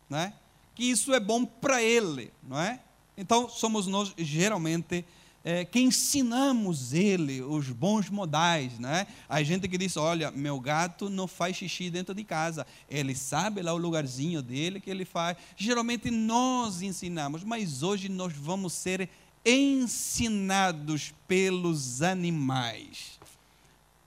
não 0.10 0.20
é? 0.20 0.34
que 0.76 0.84
isso 0.84 1.14
é 1.14 1.20
bom 1.20 1.46
para 1.46 1.82
ele, 1.82 2.32
não 2.44 2.60
é? 2.60 2.80
Então 3.18 3.50
somos 3.50 3.88
nós 3.88 4.14
geralmente 4.18 5.04
é, 5.50 5.64
que 5.64 5.80
ensinamos 5.80 6.92
ele 6.92 7.42
os 7.42 7.70
bons 7.70 8.10
modais, 8.10 8.78
né? 8.80 9.08
A 9.30 9.42
gente 9.42 9.66
que 9.66 9.78
diz, 9.78 9.96
olha, 9.96 10.30
meu 10.30 10.60
gato 10.60 11.10
não 11.10 11.26
faz 11.26 11.56
xixi 11.56 11.90
dentro 11.90 12.14
de 12.14 12.26
casa, 12.26 12.68
ele 12.90 13.16
sabe 13.16 13.62
lá 13.62 13.74
o 13.74 13.78
lugarzinho 13.78 14.42
dele 14.42 14.82
que 14.82 14.90
ele 14.90 15.06
faz. 15.06 15.38
Geralmente 15.56 16.12
nós 16.12 16.82
ensinamos, 16.82 17.46
mas 17.46 17.82
hoje 17.82 18.10
nós 18.10 18.34
vamos 18.34 18.74
ser 18.74 19.10
ensinados 19.46 21.14
pelos 21.26 22.02
animais. 22.02 23.18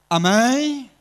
Amém? 0.07 0.91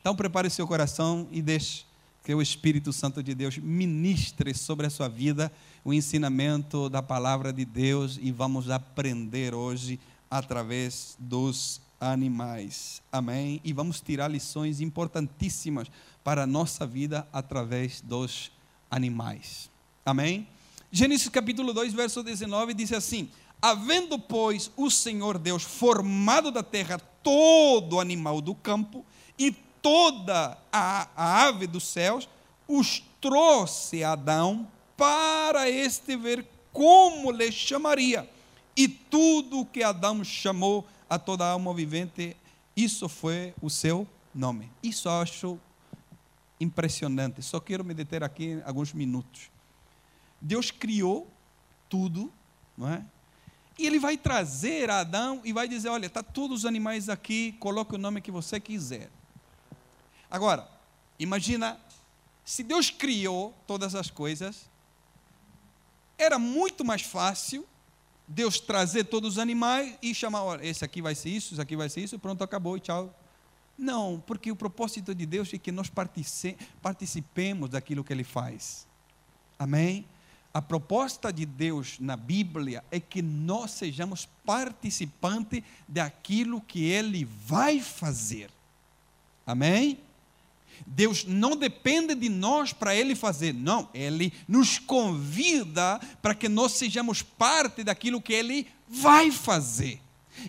Então 0.00 0.16
prepare 0.16 0.48
seu 0.48 0.66
coração 0.66 1.28
e 1.30 1.42
deixe 1.42 1.84
que 2.22 2.34
o 2.34 2.42
Espírito 2.42 2.92
Santo 2.92 3.22
de 3.22 3.34
Deus 3.34 3.58
ministre 3.58 4.54
sobre 4.54 4.86
a 4.86 4.90
sua 4.90 5.08
vida 5.08 5.50
o 5.84 5.92
ensinamento 5.92 6.88
da 6.88 7.02
palavra 7.02 7.52
de 7.52 7.64
Deus 7.64 8.18
e 8.20 8.30
vamos 8.30 8.68
aprender 8.68 9.54
hoje 9.54 9.98
através 10.30 11.16
dos 11.18 11.80
animais. 12.00 13.02
Amém? 13.10 13.60
E 13.64 13.72
vamos 13.72 14.00
tirar 14.00 14.28
lições 14.28 14.80
importantíssimas 14.80 15.90
para 16.22 16.42
a 16.42 16.46
nossa 16.46 16.86
vida 16.86 17.26
através 17.32 18.00
dos 18.00 18.50
animais. 18.90 19.70
Amém? 20.04 20.46
Gênesis 20.92 21.28
capítulo 21.28 21.72
2, 21.72 21.92
verso 21.94 22.22
19 22.22 22.74
diz 22.74 22.92
assim: 22.92 23.30
Havendo, 23.62 24.18
pois, 24.18 24.70
o 24.76 24.90
Senhor 24.90 25.38
Deus 25.38 25.62
formado 25.62 26.50
da 26.50 26.62
terra 26.62 26.98
todo 27.22 28.00
animal 28.00 28.40
do 28.40 28.54
campo 28.54 29.04
e 29.38 29.54
toda 29.82 30.58
a, 30.72 31.08
a 31.16 31.42
ave 31.44 31.66
dos 31.66 31.84
céus, 31.84 32.28
os 32.66 33.02
trouxe 33.20 34.04
a 34.04 34.12
Adão 34.12 34.66
para 34.96 35.68
este 35.68 36.16
ver 36.16 36.46
como 36.72 37.30
lhe 37.30 37.50
chamaria. 37.50 38.28
E 38.76 38.88
tudo 38.88 39.66
que 39.66 39.82
Adão 39.82 40.22
chamou 40.22 40.86
a 41.08 41.18
toda 41.18 41.46
alma 41.46 41.74
vivente, 41.74 42.36
isso 42.76 43.08
foi 43.08 43.52
o 43.60 43.68
seu 43.68 44.06
nome. 44.34 44.70
Isso 44.82 45.08
eu 45.08 45.12
acho 45.12 45.58
impressionante. 46.60 47.42
Só 47.42 47.58
quero 47.58 47.84
me 47.84 47.94
deter 47.94 48.22
aqui 48.22 48.62
alguns 48.64 48.92
minutos. 48.92 49.50
Deus 50.40 50.70
criou 50.70 51.26
tudo, 51.88 52.32
não 52.76 52.88
é? 52.88 53.04
E 53.78 53.86
ele 53.86 53.98
vai 53.98 54.16
trazer 54.16 54.90
a 54.90 55.00
Adão 55.00 55.40
e 55.44 55.52
vai 55.52 55.66
dizer: 55.66 55.88
Olha, 55.88 56.06
está 56.06 56.22
todos 56.22 56.60
os 56.60 56.66
animais 56.66 57.08
aqui, 57.08 57.52
coloque 57.58 57.94
o 57.94 57.98
nome 57.98 58.20
que 58.20 58.30
você 58.30 58.60
quiser. 58.60 59.10
Agora, 60.30 60.68
imagina 61.18 61.78
se 62.44 62.62
Deus 62.62 62.90
criou 62.90 63.54
todas 63.66 63.94
as 63.94 64.10
coisas, 64.10 64.68
era 66.18 66.38
muito 66.38 66.84
mais 66.84 67.02
fácil 67.02 67.66
Deus 68.26 68.60
trazer 68.60 69.04
todos 69.04 69.32
os 69.32 69.38
animais 69.38 69.96
e 70.00 70.14
chamar, 70.14 70.44
olha, 70.44 70.64
esse 70.64 70.84
aqui 70.84 71.02
vai 71.02 71.14
ser 71.16 71.30
isso, 71.30 71.54
esse 71.54 71.60
aqui 71.60 71.74
vai 71.74 71.88
ser 71.88 72.02
isso, 72.02 72.18
pronto, 72.18 72.44
acabou 72.44 72.76
e 72.76 72.80
tchau. 72.80 73.12
Não, 73.76 74.22
porque 74.24 74.52
o 74.52 74.56
propósito 74.56 75.14
de 75.14 75.26
Deus 75.26 75.52
é 75.52 75.58
que 75.58 75.72
nós 75.72 75.90
participemos 76.80 77.70
daquilo 77.70 78.04
que 78.04 78.12
Ele 78.12 78.22
faz. 78.22 78.86
Amém? 79.58 80.06
A 80.52 80.62
proposta 80.62 81.32
de 81.32 81.46
Deus 81.46 81.98
na 81.98 82.16
Bíblia 82.16 82.84
é 82.90 83.00
que 83.00 83.22
nós 83.22 83.72
sejamos 83.72 84.28
participantes 84.44 85.62
daquilo 85.88 86.60
que 86.60 86.84
Ele 86.84 87.24
vai 87.24 87.80
fazer. 87.80 88.50
Amém? 89.46 89.98
Deus 90.86 91.24
não 91.24 91.56
depende 91.56 92.14
de 92.14 92.28
nós 92.28 92.72
para 92.72 92.94
Ele 92.94 93.14
fazer, 93.14 93.52
não, 93.54 93.88
Ele 93.94 94.32
nos 94.48 94.78
convida 94.78 96.00
para 96.20 96.34
que 96.34 96.48
nós 96.48 96.72
sejamos 96.72 97.22
parte 97.22 97.82
daquilo 97.82 98.20
que 98.20 98.32
Ele 98.32 98.66
vai 98.88 99.30
fazer. 99.30 100.00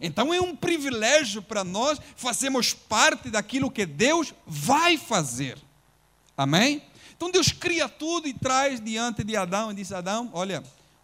Então 0.01 0.33
é 0.33 0.39
um 0.39 0.55
privilégio 0.55 1.41
para 1.41 1.63
nós 1.63 1.99
fazermos 2.15 2.73
parte 2.73 3.29
daquilo 3.29 3.71
que 3.71 3.85
Deus 3.85 4.33
vai 4.45 4.97
fazer. 4.97 5.57
Amém? 6.37 6.81
Então 7.15 7.29
Deus 7.29 7.51
cria 7.51 7.89
tudo 7.89 8.27
e 8.27 8.33
traz 8.33 8.79
diante 8.79 9.23
de 9.23 9.35
Adão 9.35 9.71
e 9.71 9.75
diz: 9.75 9.91
Adão, 9.91 10.29
olha, 10.33 10.63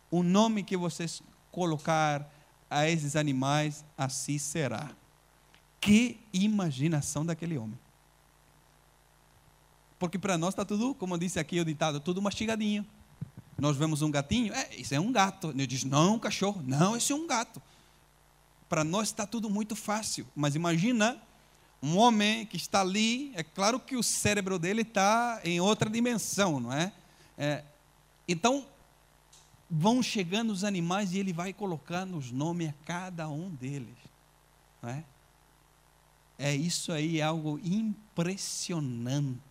o 0.10 0.24
nome 0.24 0.64
que 0.64 0.78
vocês 0.78 1.22
colocar 1.52 2.28
a 2.70 2.90
esses 2.90 3.16
animais, 3.16 3.84
assim 3.98 4.38
será. 4.38 4.90
Que 5.80 6.20
imaginação 6.34 7.26
daquele 7.26 7.58
homem. 7.58 7.78
Porque 10.00 10.20
para 10.20 10.38
nós 10.38 10.50
está 10.50 10.64
tudo, 10.64 10.94
como 10.94 11.18
disse 11.18 11.40
aqui 11.40 11.60
o 11.60 11.66
ditado, 11.66 12.00
tudo 12.00 12.22
mastigadinho. 12.22 12.86
Nós 13.58 13.76
vemos 13.76 14.04
um 14.04 14.12
gatinho, 14.12 14.54
é, 14.54 14.76
isso 14.76 14.94
é 14.94 15.00
um 15.00 15.12
gato. 15.12 15.50
Ele 15.50 15.66
diz, 15.66 15.84
não, 15.84 16.16
um 16.16 16.20
cachorro. 16.20 16.62
Não, 16.64 16.96
esse 16.96 17.12
é 17.12 17.16
um 17.16 17.26
gato. 17.26 17.62
Para 18.70 18.84
nós 18.84 19.08
está 19.08 19.26
tudo 19.26 19.50
muito 19.50 19.76
fácil. 19.76 20.28
Mas 20.36 20.54
imagina 20.54 21.20
um 21.82 21.98
homem 21.98 22.46
que 22.46 22.58
está 22.58 22.82
ali, 22.82 23.32
é 23.36 23.44
claro 23.44 23.80
que 23.80 23.96
o 23.96 24.04
cérebro 24.04 24.60
dele 24.60 24.84
está 24.84 25.42
em 25.44 25.60
outra 25.60 25.90
dimensão, 25.90 26.60
não 26.60 26.74
é? 26.74 26.92
é 27.38 27.64
então, 28.28 28.66
vão 29.70 30.04
chegando 30.04 30.52
os 30.52 30.64
animais 30.64 31.14
e 31.14 31.20
ele 31.20 31.34
vai 31.34 31.54
colocando 31.54 32.18
os 32.18 32.32
nomes 32.32 32.70
a 32.70 32.74
cada 32.86 33.30
um 33.30 33.50
deles. 33.50 33.98
Não 34.82 34.90
é? 34.90 35.04
é 36.38 36.56
isso 36.56 36.92
aí, 36.92 37.20
é 37.20 37.24
algo 37.24 37.60
impressionante 37.64 39.47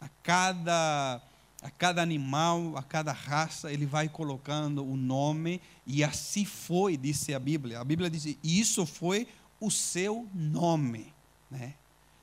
a 0.00 0.08
cada, 0.22 1.20
a 1.62 1.70
cada 1.70 2.02
animal, 2.02 2.76
a 2.76 2.82
cada 2.82 3.12
raça, 3.12 3.72
ele 3.72 3.86
vai 3.86 4.08
colocando 4.08 4.84
o 4.84 4.96
nome, 4.96 5.60
e 5.86 6.02
assim 6.04 6.44
foi, 6.44 6.96
disse 6.96 7.34
a 7.34 7.38
Bíblia. 7.38 7.80
A 7.80 7.84
Bíblia 7.84 8.10
diz: 8.10 8.24
e 8.26 8.38
isso 8.42 8.84
foi 8.86 9.26
o 9.60 9.70
seu 9.70 10.28
nome. 10.34 11.12
Né? 11.50 11.74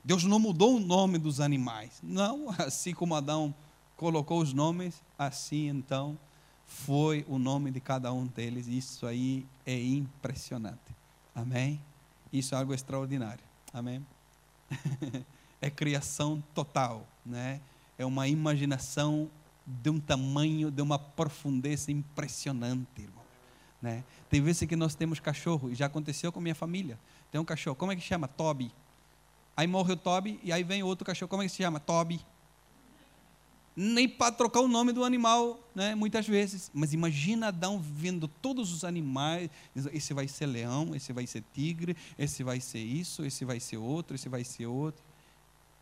Deus 0.04 0.24
não 0.24 0.38
mudou 0.38 0.76
o 0.76 0.80
nome 0.80 1.18
dos 1.18 1.40
animais. 1.40 1.98
Não, 2.02 2.50
assim 2.58 2.92
como 2.92 3.14
Adão 3.14 3.54
colocou 3.96 4.40
os 4.40 4.52
nomes, 4.52 5.02
assim 5.18 5.68
então 5.68 6.18
foi 6.66 7.24
o 7.28 7.38
nome 7.38 7.70
de 7.70 7.80
cada 7.80 8.12
um 8.12 8.26
deles. 8.26 8.66
Isso 8.66 9.06
aí 9.06 9.46
é 9.64 9.78
impressionante. 9.80 10.94
Amém? 11.34 11.80
Isso 12.32 12.54
é 12.54 12.58
algo 12.58 12.74
extraordinário. 12.74 13.44
Amém? 13.72 14.04
é 15.60 15.70
criação 15.70 16.42
total, 16.54 17.06
né? 17.24 17.60
É 17.98 18.04
uma 18.04 18.28
imaginação 18.28 19.30
de 19.66 19.90
um 19.90 19.98
tamanho, 19.98 20.70
de 20.70 20.82
uma 20.82 20.98
profundeza 20.98 21.90
impressionante, 21.90 23.02
irmão. 23.02 23.24
Né? 23.80 24.04
Tem 24.28 24.40
vezes 24.40 24.66
que 24.68 24.76
nós 24.76 24.94
temos 24.94 25.20
cachorro, 25.20 25.70
e 25.70 25.74
já 25.74 25.86
aconteceu 25.86 26.32
com 26.32 26.40
minha 26.40 26.54
família. 26.54 26.98
Tem 27.30 27.40
um 27.40 27.44
cachorro, 27.44 27.76
como 27.76 27.92
é 27.92 27.96
que 27.96 28.02
chama? 28.02 28.28
Toby. 28.28 28.72
Aí 29.56 29.66
morre 29.66 29.92
o 29.92 29.96
Toby, 29.96 30.40
e 30.42 30.52
aí 30.52 30.62
vem 30.62 30.82
outro 30.82 31.04
cachorro, 31.04 31.28
como 31.28 31.42
é 31.42 31.46
que 31.46 31.52
se 31.52 31.62
chama? 31.62 31.80
Toby. 31.80 32.20
Nem 33.76 34.08
para 34.08 34.32
trocar 34.32 34.60
o 34.60 34.68
nome 34.68 34.92
do 34.92 35.02
animal, 35.02 35.58
né? 35.74 35.94
muitas 35.94 36.26
vezes. 36.26 36.70
Mas 36.72 36.92
imagina 36.92 37.48
Adão 37.48 37.80
vendo 37.80 38.28
todos 38.28 38.72
os 38.72 38.84
animais. 38.84 39.50
Esse 39.92 40.14
vai 40.14 40.28
ser 40.28 40.46
leão, 40.46 40.94
esse 40.94 41.12
vai 41.12 41.26
ser 41.26 41.42
tigre, 41.52 41.96
esse 42.16 42.44
vai 42.44 42.60
ser 42.60 42.78
isso, 42.78 43.24
esse 43.24 43.44
vai 43.44 43.58
ser 43.58 43.78
outro, 43.78 44.14
esse 44.14 44.28
vai 44.28 44.44
ser 44.44 44.66
outro. 44.66 45.02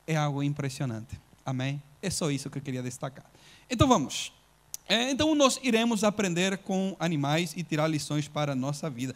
É 0.07 0.17
algo 0.17 0.43
impressionante. 0.43 1.21
Amém? 1.45 1.83
É 2.01 2.11
só 2.11 2.31
isso 2.31 2.51
que 2.51 2.59
eu 2.59 2.63
queria 2.63 2.83
destacar. 2.83 3.25
Então 3.69 3.87
vamos. 3.89 4.33
É, 4.89 5.11
então 5.11 5.35
nós 5.35 5.59
iremos 5.63 6.05
aprender 6.05 6.59
com 6.59 6.97
animais 6.99 7.55
e 7.57 7.63
tirar 7.63 7.87
lições 7.87 8.29
para 8.29 8.53
a 8.53 8.57
nossa 8.57 8.91
vida. 8.91 9.15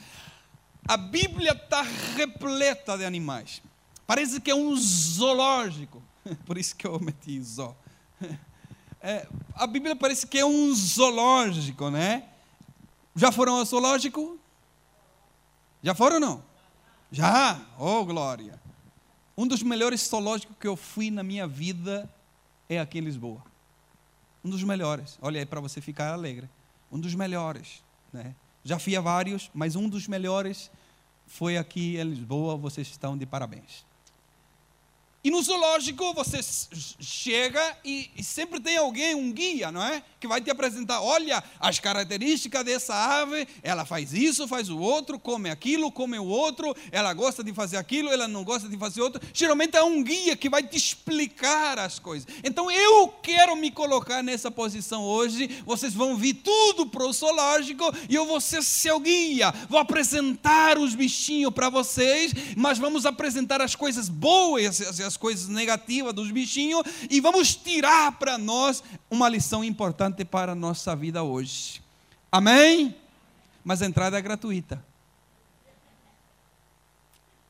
A 0.86 0.96
Bíblia 0.96 1.52
está 1.52 1.82
repleta 2.16 2.96
de 2.96 3.04
animais. 3.04 3.60
Parece 4.06 4.40
que 4.40 4.50
é 4.50 4.54
um 4.54 4.74
zoológico. 4.76 6.02
Por 6.46 6.56
isso 6.56 6.76
que 6.76 6.86
eu 6.86 6.98
meti 7.00 7.40
zó. 7.42 7.76
É, 8.98 9.28
a 9.54 9.68
Bíblia 9.68 9.94
parece 9.94 10.26
que 10.26 10.36
é 10.36 10.44
um 10.44 10.74
zoológico, 10.74 11.90
né? 11.90 12.24
Já 13.14 13.30
foram 13.30 13.56
ao 13.56 13.64
zoológico? 13.64 14.36
Já 15.80 15.94
foram 15.94 16.16
ou 16.16 16.20
não? 16.20 16.44
Já? 17.12 17.60
Oh, 17.78 18.04
glória! 18.04 18.60
Um 19.36 19.46
dos 19.46 19.62
melhores 19.62 20.00
zoológicos 20.00 20.56
que 20.58 20.66
eu 20.66 20.74
fui 20.74 21.08
na 21.08 21.22
minha 21.22 21.46
vida 21.46 22.10
é 22.68 22.78
aqui 22.78 22.98
em 22.98 23.02
Lisboa. 23.02 23.42
Um 24.44 24.50
dos 24.50 24.62
melhores. 24.62 25.18
Olha 25.20 25.40
aí 25.40 25.46
para 25.46 25.60
você 25.60 25.80
ficar 25.80 26.12
alegre. 26.12 26.48
Um 26.90 26.98
dos 26.98 27.14
melhores. 27.14 27.82
Né? 28.12 28.34
Já 28.64 28.78
fui 28.78 28.96
a 28.96 29.00
vários, 29.00 29.50
mas 29.52 29.76
um 29.76 29.88
dos 29.88 30.06
melhores 30.06 30.70
foi 31.26 31.56
aqui 31.56 31.96
em 31.96 32.04
Lisboa. 32.04 32.56
Vocês 32.56 32.86
estão 32.88 33.16
de 33.16 33.26
parabéns. 33.26 33.84
E 35.26 35.30
no 35.30 35.42
zoológico 35.42 36.14
você 36.14 36.38
chega 37.00 37.76
e, 37.84 38.08
sempre 38.22 38.60
tem 38.60 38.76
alguém, 38.76 39.12
um 39.16 39.32
guia, 39.32 39.72
não 39.72 39.82
é? 39.82 40.00
Que 40.26 40.28
vai 40.28 40.40
te 40.40 40.50
apresentar, 40.50 41.00
olha, 41.02 41.40
as 41.60 41.78
características 41.78 42.64
dessa 42.64 42.92
ave, 42.92 43.46
ela 43.62 43.84
faz 43.84 44.12
isso, 44.12 44.48
faz 44.48 44.68
o 44.68 44.76
outro, 44.76 45.20
come 45.20 45.48
aquilo, 45.48 45.92
come 45.92 46.18
o 46.18 46.24
outro, 46.24 46.74
ela 46.90 47.14
gosta 47.14 47.44
de 47.44 47.52
fazer 47.52 47.76
aquilo, 47.76 48.10
ela 48.10 48.26
não 48.26 48.42
gosta 48.42 48.68
de 48.68 48.76
fazer 48.76 49.02
outro. 49.02 49.22
Geralmente 49.32 49.76
é 49.76 49.84
um 49.84 50.02
guia 50.02 50.36
que 50.36 50.48
vai 50.48 50.64
te 50.64 50.76
explicar 50.76 51.78
as 51.78 52.00
coisas. 52.00 52.26
Então 52.42 52.68
eu 52.68 53.06
quero 53.22 53.54
me 53.54 53.70
colocar 53.70 54.20
nessa 54.20 54.50
posição 54.50 55.04
hoje, 55.04 55.62
vocês 55.64 55.94
vão 55.94 56.16
vir 56.16 56.34
tudo 56.34 56.86
para 56.86 57.06
o 57.06 57.12
zoológico 57.12 57.84
e 58.08 58.16
eu 58.16 58.26
vou 58.26 58.40
ser 58.40 58.64
seu 58.64 58.98
guia. 58.98 59.54
Vou 59.68 59.78
apresentar 59.78 60.76
os 60.76 60.96
bichinhos 60.96 61.54
para 61.54 61.70
vocês, 61.70 62.32
mas 62.56 62.78
vamos 62.78 63.06
apresentar 63.06 63.62
as 63.62 63.76
coisas 63.76 64.08
boas, 64.08 64.80
as, 64.80 64.98
as 64.98 65.16
coisas 65.16 65.46
negativas 65.46 66.12
dos 66.12 66.32
bichinhos 66.32 66.82
e 67.08 67.20
vamos 67.20 67.54
tirar 67.54 68.18
para 68.18 68.36
nós 68.36 68.82
uma 69.08 69.28
lição 69.28 69.62
importante 69.62 70.15
para 70.24 70.52
a 70.52 70.54
nossa 70.54 70.94
vida 70.96 71.22
hoje. 71.22 71.82
Amém? 72.30 72.96
Mas 73.64 73.82
a 73.82 73.86
entrada 73.86 74.18
é 74.18 74.22
gratuita. 74.22 74.84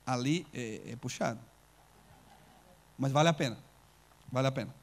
Ali 0.07 0.47
é, 0.55 0.93
é 0.93 0.97
puxado. 0.97 1.41
Mas 2.99 3.13
vale 3.13 3.29
a 3.29 3.33
pena. 3.33 3.59
Vale 4.31 4.49
a 4.49 4.53
pena. 4.53 4.75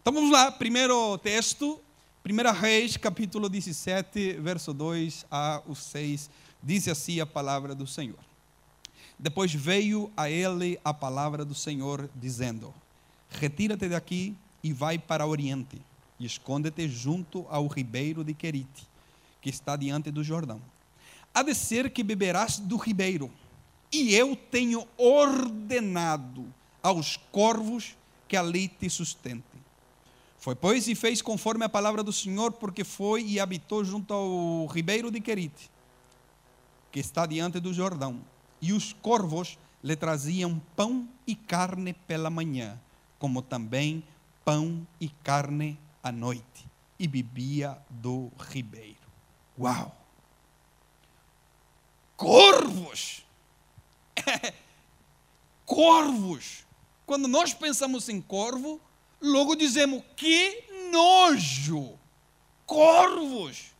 Então 0.00 0.12
vamos 0.12 0.30
lá, 0.30 0.52
primeiro 0.52 1.18
texto, 1.18 1.80
1 2.24 2.52
Reis, 2.52 2.96
capítulo 2.96 3.48
17, 3.48 4.34
verso 4.34 4.72
2 4.72 5.26
a 5.30 5.62
6. 5.74 6.30
Diz 6.62 6.88
assim 6.88 7.20
a 7.20 7.26
palavra 7.26 7.74
do 7.74 7.86
Senhor. 7.86 8.18
Depois 9.18 9.52
veio 9.52 10.10
a 10.16 10.28
ele 10.28 10.78
a 10.84 10.92
palavra 10.92 11.44
do 11.44 11.54
Senhor, 11.54 12.08
dizendo: 12.14 12.74
Retira-te 13.30 13.88
daqui 13.88 14.36
e 14.62 14.72
vai 14.72 14.98
para 14.98 15.26
o 15.26 15.30
oriente, 15.30 15.80
e 16.18 16.26
esconde-te 16.26 16.88
junto 16.88 17.46
ao 17.48 17.66
ribeiro 17.66 18.24
de 18.24 18.34
Querite, 18.34 18.88
que 19.40 19.50
está 19.50 19.76
diante 19.76 20.10
do 20.10 20.24
Jordão. 20.24 20.60
Há 21.34 21.42
de 21.42 21.54
ser 21.54 21.90
que 21.90 22.02
beberás 22.02 22.58
do 22.58 22.76
ribeiro, 22.76 23.30
e 23.92 24.14
eu 24.14 24.34
tenho 24.34 24.86
ordenado 24.96 26.46
aos 26.82 27.16
corvos 27.30 27.96
que 28.26 28.36
ali 28.36 28.68
te 28.68 28.88
sustentem. 28.88 29.60
Foi, 30.38 30.54
pois, 30.54 30.88
e 30.88 30.94
fez 30.94 31.20
conforme 31.20 31.64
a 31.64 31.68
palavra 31.68 32.02
do 32.02 32.12
Senhor, 32.12 32.52
porque 32.52 32.84
foi 32.84 33.24
e 33.24 33.40
habitou 33.40 33.84
junto 33.84 34.14
ao 34.14 34.66
ribeiro 34.66 35.10
de 35.10 35.20
Querite, 35.20 35.70
que 36.90 37.00
está 37.00 37.26
diante 37.26 37.60
do 37.60 37.74
Jordão 37.74 38.20
e 38.60 38.72
os 38.72 38.92
corvos 38.92 39.58
lhe 39.82 39.94
traziam 39.94 40.60
pão 40.74 41.08
e 41.26 41.34
carne 41.34 41.92
pela 41.92 42.30
manhã, 42.30 42.78
como 43.18 43.42
também 43.42 44.02
pão 44.44 44.86
e 45.00 45.08
carne 45.08 45.78
à 46.06 46.12
noite, 46.12 46.68
e 47.00 47.08
bebia 47.08 47.76
do 47.90 48.30
ribeiro. 48.38 49.10
Uau! 49.58 49.92
Corvos! 52.16 53.26
corvos! 55.66 56.64
Quando 57.04 57.26
nós 57.26 57.52
pensamos 57.52 58.08
em 58.08 58.20
corvo, 58.20 58.80
logo 59.20 59.56
dizemos 59.56 60.00
que 60.16 60.64
nojo! 60.92 61.98
Corvos! 62.64 63.72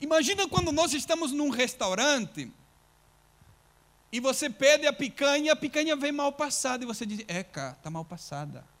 Imagina 0.00 0.48
quando 0.48 0.72
nós 0.72 0.92
estamos 0.92 1.30
num 1.30 1.50
restaurante 1.50 2.52
e 4.10 4.18
você 4.18 4.50
pede 4.50 4.88
a 4.88 4.92
picanha, 4.92 5.52
a 5.52 5.56
picanha 5.56 5.94
vem 5.94 6.10
mal 6.10 6.32
passada 6.32 6.82
e 6.82 6.86
você 6.86 7.06
diz: 7.06 7.24
"Eca, 7.28 7.78
tá 7.80 7.88
mal 7.90 8.04
passada". 8.04 8.73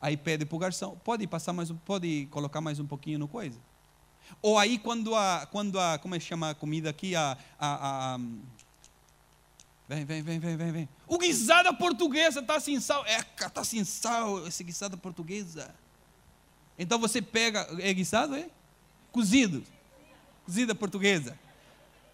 Aí 0.00 0.16
pede 0.16 0.44
para 0.44 0.56
o 0.56 0.58
garçom: 0.58 0.96
"Pode 1.04 1.26
passar 1.26 1.52
mais, 1.52 1.70
pode 1.84 2.26
colocar 2.30 2.60
mais 2.60 2.78
um 2.78 2.86
pouquinho 2.86 3.18
no 3.18 3.28
coisa?" 3.28 3.58
Ou 4.42 4.58
aí 4.58 4.78
quando 4.78 5.14
a 5.14 5.46
quando 5.50 5.78
a 5.78 5.98
como 5.98 6.14
é 6.14 6.18
que 6.18 6.24
chama 6.24 6.50
a 6.50 6.54
comida 6.54 6.90
aqui 6.90 7.16
a, 7.16 7.36
a, 7.58 8.14
a 8.14 8.20
Vem, 9.88 10.04
vem, 10.04 10.22
vem, 10.22 10.38
vem, 10.38 10.54
vem, 10.54 10.72
vem. 10.72 10.88
O 11.06 11.16
guisada 11.16 11.72
portuguesa 11.72 12.40
está 12.40 12.60
sem 12.60 12.78
sal. 12.78 13.06
Eca, 13.06 13.46
está 13.46 13.64
sem 13.64 13.82
sal, 13.84 14.46
esse 14.46 14.62
guisada 14.62 14.98
portuguesa. 14.98 15.74
Então 16.78 16.98
você 16.98 17.22
pega, 17.22 17.66
é 17.78 17.94
guisado, 17.94 18.36
é? 18.36 18.50
Cozido 19.10 19.64
cozida 20.48 20.74
portuguesa. 20.74 21.38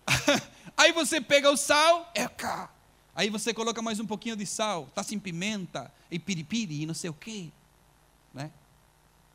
Aí 0.76 0.90
você 0.90 1.20
pega 1.20 1.48
o 1.48 1.56
sal, 1.56 2.10
é 2.12 2.26
cá. 2.26 2.68
Aí 3.14 3.30
você 3.30 3.54
coloca 3.54 3.80
mais 3.80 4.00
um 4.00 4.06
pouquinho 4.06 4.34
de 4.34 4.44
sal, 4.44 4.90
tá 4.92 5.04
sem 5.04 5.20
pimenta, 5.20 5.92
e 6.10 6.18
piripiri, 6.18 6.82
e 6.82 6.86
não 6.86 6.94
sei 6.94 7.10
o 7.10 7.14
quê. 7.14 7.52
Né? 8.34 8.50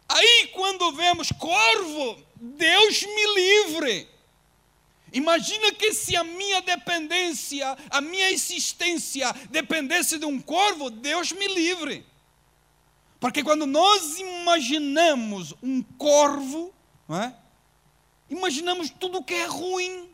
Aí 0.08 0.52
quando 0.54 0.92
vemos 0.92 1.32
corvo, 1.32 2.22
Deus 2.36 3.02
me 3.04 3.36
livre. 3.36 4.10
Imagina 5.12 5.72
que 5.74 5.94
se 5.94 6.16
a 6.16 6.24
minha 6.24 6.62
dependência, 6.62 7.76
a 7.90 8.02
minha 8.02 8.30
existência 8.30 9.34
dependesse 9.50 10.20
de 10.20 10.26
um 10.26 10.40
corvo, 10.40 10.90
Deus 10.90 11.32
me 11.32 11.48
livre. 11.48 12.06
Porque 13.20 13.44
quando 13.44 13.66
nós 13.66 14.20
imaginamos 14.20 15.54
um 15.64 15.82
corvo, 15.82 16.74
é? 17.10 17.34
imaginamos 18.30 18.90
tudo 18.90 19.18
o 19.18 19.24
que 19.24 19.34
é 19.34 19.46
ruim. 19.46 20.10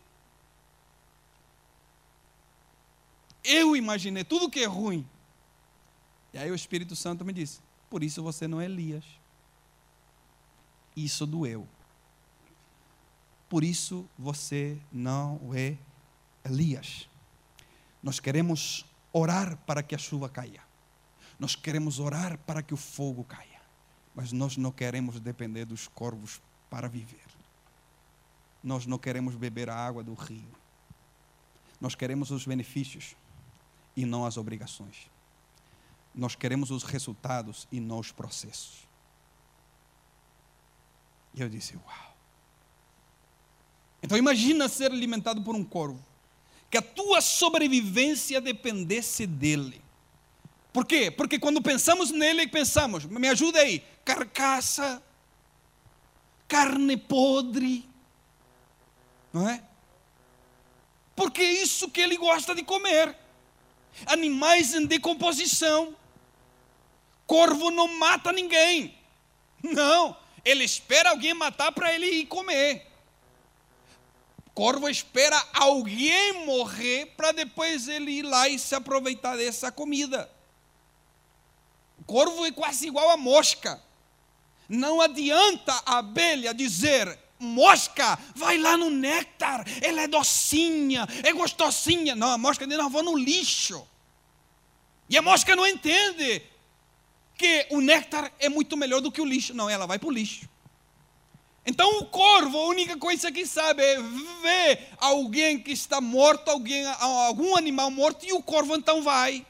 Eu 3.43 3.75
imaginei 3.75 4.23
tudo 4.23 4.45
o 4.45 4.49
que 4.49 4.61
é 4.61 4.65
ruim. 4.65 5.07
E 6.33 6.37
aí 6.37 6.49
o 6.49 6.55
Espírito 6.55 6.95
Santo 6.95 7.23
me 7.23 7.31
disse: 7.31 7.59
Por 7.89 8.03
isso 8.03 8.21
você 8.23 8.47
não 8.47 8.59
é 8.59 8.65
Elias. 8.65 9.05
Isso 10.95 11.25
doeu. 11.25 11.67
Por 13.49 13.63
isso 13.63 14.07
você 14.17 14.77
não 14.91 15.39
é 15.53 15.77
Elias. 16.43 17.07
Nós 18.01 18.19
queremos 18.19 18.85
orar 19.11 19.57
para 19.65 19.83
que 19.83 19.95
a 19.95 19.97
chuva 19.97 20.29
caia. 20.29 20.61
Nós 21.39 21.55
queremos 21.55 21.99
orar 21.99 22.37
para 22.39 22.61
que 22.61 22.73
o 22.73 22.77
fogo 22.77 23.23
caia. 23.23 23.61
Mas 24.13 24.31
nós 24.31 24.57
não 24.57 24.71
queremos 24.71 25.19
depender 25.19 25.65
dos 25.65 25.87
corvos 25.87 26.41
para 26.69 26.87
viver 26.87 27.35
nós 28.65 28.87
não 28.87 28.97
queremos 28.97 29.35
beber 29.35 29.69
a 29.69 29.75
água 29.75 30.03
do 30.03 30.15
rio. 30.15 30.51
Nós 31.79 31.93
queremos 31.93 32.31
os 32.31 32.47
benefícios 32.47 33.15
e 33.95 34.05
não 34.05 34.25
as 34.25 34.37
obrigações. 34.37 35.07
Nós 36.15 36.35
queremos 36.35 36.71
os 36.71 36.83
resultados 36.83 37.67
e 37.71 37.79
não 37.79 37.99
os 37.99 38.11
processos. 38.11 38.87
E 41.33 41.41
eu 41.41 41.49
disse: 41.49 41.75
Uau! 41.75 42.15
Então 44.01 44.17
imagina 44.17 44.69
ser 44.69 44.91
alimentado 44.91 45.41
por 45.41 45.55
um 45.55 45.63
corvo, 45.63 46.03
que 46.69 46.77
a 46.77 46.81
tua 46.81 47.21
sobrevivência 47.21 48.39
dependesse 48.39 49.27
dele. 49.27 49.81
Por 50.71 50.85
quê? 50.85 51.09
Porque 51.09 51.39
quando 51.39 51.61
pensamos 51.61 52.11
nele, 52.11 52.47
pensamos, 52.47 53.05
me 53.05 53.27
ajuda 53.27 53.59
aí, 53.59 53.83
carcaça, 54.03 55.01
carne 56.47 56.97
podre, 56.97 57.89
não 59.33 59.49
é? 59.49 59.63
Porque 61.15 61.41
é 61.41 61.63
isso 61.63 61.89
que 61.89 62.01
ele 62.01 62.17
gosta 62.17 62.53
de 62.53 62.61
comer. 62.61 63.15
Animais 64.05 64.73
em 64.73 64.85
decomposição. 64.85 65.95
Corvo 67.25 67.71
não 67.71 67.87
mata 67.97 68.31
ninguém. 68.31 68.97
Não, 69.63 70.15
ele 70.43 70.63
espera 70.63 71.09
alguém 71.09 71.33
matar 71.33 71.71
para 71.71 71.93
ele 71.93 72.05
ir 72.07 72.25
comer. 72.27 72.85
Corvo 74.53 74.87
espera 74.87 75.37
alguém 75.53 76.45
morrer 76.45 77.07
para 77.17 77.31
depois 77.31 77.87
ele 77.89 78.11
ir 78.11 78.21
lá 78.21 78.47
e 78.47 78.57
se 78.57 78.73
aproveitar 78.73 79.35
dessa 79.35 79.71
comida. 79.71 80.29
Corvo 82.05 82.45
é 82.45 82.51
quase 82.51 82.87
igual 82.87 83.09
a 83.09 83.17
mosca. 83.17 83.81
Não 84.69 85.01
adianta 85.01 85.73
a 85.85 85.97
abelha 85.97 86.53
dizer: 86.53 87.19
mosca, 87.39 88.17
vai 88.35 88.57
lá 88.57 88.77
no 88.77 88.89
néctar, 88.89 89.65
ela 89.81 90.01
é 90.01 90.07
docinha, 90.07 91.07
é 91.23 91.33
gostosinha. 91.33 92.15
Não, 92.15 92.31
a 92.31 92.37
mosca 92.37 92.65
diz: 92.65 92.77
não, 92.77 92.89
vou 92.89 93.03
no 93.03 93.17
lixo. 93.17 93.85
E 95.09 95.17
a 95.17 95.21
mosca 95.21 95.55
não 95.55 95.67
entende 95.67 96.41
que 97.37 97.67
o 97.71 97.81
néctar 97.81 98.31
é 98.39 98.49
muito 98.49 98.77
melhor 98.77 99.01
do 99.01 99.11
que 99.11 99.21
o 99.21 99.25
lixo. 99.25 99.53
Não, 99.53 99.69
ela 99.69 99.85
vai 99.85 99.99
para 99.99 100.07
o 100.07 100.11
lixo. 100.11 100.47
Então 101.65 101.99
o 101.99 102.05
corvo, 102.05 102.57
a 102.59 102.67
única 102.67 102.95
coisa 102.95 103.31
que 103.31 103.45
sabe 103.45 103.81
é 103.83 103.99
ver 103.99 104.89
alguém 104.99 105.59
que 105.59 105.71
está 105.71 105.99
morto, 105.99 106.49
alguém, 106.49 106.85
algum 106.85 107.55
animal 107.55 107.89
morto, 107.89 108.23
e 108.23 108.31
o 108.33 108.41
corvo 108.41 108.75
então 108.75 109.01
vai 109.01 109.45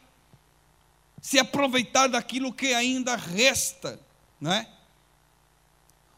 se 1.21 1.37
aproveitar 1.37 2.07
daquilo 2.07 2.53
que 2.53 2.73
ainda 2.73 3.15
resta, 3.15 3.99
não 4.39 4.53
é? 4.53 4.69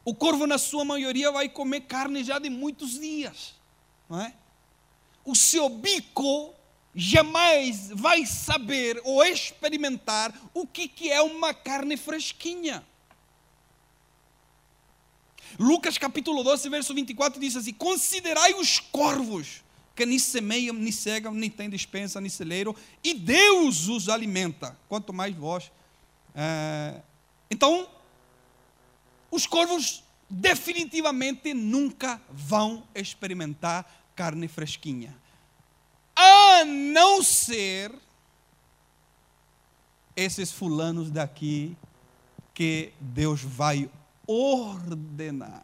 O 0.06 0.14
corvo, 0.14 0.46
na 0.46 0.58
sua 0.58 0.86
maioria, 0.86 1.32
vai 1.32 1.50
comer 1.50 1.82
carne 1.82 2.24
já 2.24 2.38
de 2.40 2.50
muitos 2.50 3.00
dias, 3.00 3.56
não 4.08 4.22
é? 4.22 4.34
O 5.26 5.36
seu 5.36 5.68
bico 5.68 6.54
jamais 7.00 7.92
vai 7.94 8.26
saber 8.26 9.00
ou 9.04 9.24
experimentar 9.24 10.34
o 10.52 10.66
que, 10.66 11.12
é 11.12 11.22
uma 11.22 11.54
carne 11.54 11.96
fresquinha. 11.96 12.84
Lucas 15.60 16.00
capítulo 16.00 16.44
12, 16.44 16.68
verso 16.70 16.96
24 16.96 17.40
diz 17.40 17.56
assim: 17.56 17.72
Considerai 17.72 18.56
os 18.56 18.80
corvos, 18.80 19.64
que 19.96 20.08
nem 20.08 20.18
semeiam, 20.18 20.74
nem 20.74 20.92
cegam, 20.92 21.36
nem 21.36 21.52
têm 21.52 21.70
dispensa, 21.70 22.20
nem 22.20 22.32
celeiro, 22.32 22.76
e 23.04 23.14
Deus 23.14 23.88
os 23.88 24.10
alimenta, 24.10 24.76
quanto 24.90 25.14
mais 25.14 25.36
vós. 25.36 25.72
É... 26.34 27.00
Então, 27.50 27.88
os 29.30 29.46
corvos 29.46 30.04
definitivamente 30.28 31.54
nunca 31.54 32.20
vão 32.30 32.84
experimentar 32.96 33.86
carne 34.16 34.48
fresquinha, 34.48 35.16
a 36.18 36.66
não 36.66 37.22
ser 37.22 37.94
esses 40.16 40.52
fulanos 40.52 41.12
daqui 41.12 41.78
que 42.54 42.92
Deus 43.00 43.42
vai 43.44 43.90
ordenar. 44.26 45.64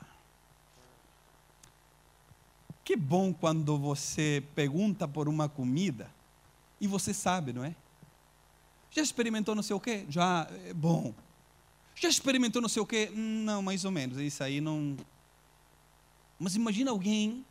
Que 2.86 2.96
bom 2.96 3.34
quando 3.34 3.78
você 3.80 4.44
pergunta 4.54 5.08
por 5.08 5.28
uma 5.28 5.50
comida 5.50 6.12
e 6.80 6.86
você 6.86 7.14
sabe, 7.14 7.52
não 7.52 7.64
é? 7.64 7.76
Já 8.92 9.02
experimentou 9.02 9.56
não 9.56 9.64
sei 9.64 9.76
o 9.76 9.80
quê? 9.80 10.06
Já, 10.08 10.48
é 10.68 10.74
bom. 10.74 11.16
Já 11.96 12.10
experimentou 12.10 12.62
não 12.62 12.70
sei 12.70 12.82
o 12.82 12.86
quê? 12.86 13.10
Não, 13.12 13.64
mais 13.64 13.86
ou 13.86 13.92
menos. 13.92 14.20
Isso 14.20 14.44
aí 14.44 14.62
não. 14.62 14.96
Mas 16.38 16.56
imagina 16.56 16.92
alguém, 16.92 17.44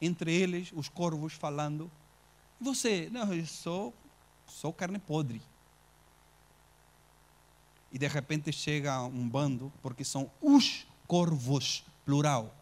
entre 0.00 0.32
eles, 0.32 0.70
os 0.76 0.88
corvos 0.88 1.32
falando. 1.32 1.90
Você? 2.60 3.08
Não, 3.10 3.32
eu 3.32 3.46
sou, 3.46 3.94
sou 4.46 4.72
carne 4.72 4.98
podre. 4.98 5.42
E 7.92 7.98
de 7.98 8.08
repente 8.08 8.52
chega 8.52 9.02
um 9.02 9.28
bando, 9.28 9.72
porque 9.82 10.04
são 10.04 10.30
os 10.40 10.86
corvos, 11.06 11.84
plural 12.04 12.54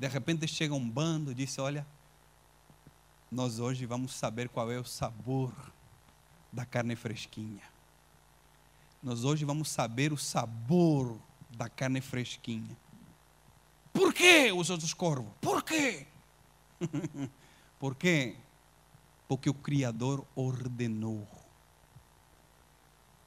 de 0.00 0.08
repente 0.08 0.48
chega 0.48 0.72
um 0.72 0.88
bando 0.88 1.30
e 1.30 1.34
diz: 1.34 1.58
Olha, 1.58 1.86
nós 3.30 3.58
hoje 3.58 3.84
vamos 3.84 4.14
saber 4.14 4.48
qual 4.48 4.72
é 4.72 4.78
o 4.78 4.84
sabor 4.84 5.52
da 6.50 6.64
carne 6.64 6.96
fresquinha. 6.96 7.62
Nós 9.02 9.24
hoje 9.24 9.44
vamos 9.44 9.68
saber 9.68 10.10
o 10.10 10.16
sabor 10.16 11.18
da 11.50 11.68
carne 11.68 12.00
fresquinha. 12.00 12.74
Por 13.92 14.14
que 14.14 14.50
os 14.52 14.70
outros 14.70 14.94
corvos? 14.94 15.34
Por 15.38 15.62
quê? 15.62 16.06
Por 17.78 17.94
quê? 17.94 18.36
Porque 19.30 19.48
o 19.48 19.54
Criador 19.54 20.26
ordenou. 20.34 21.24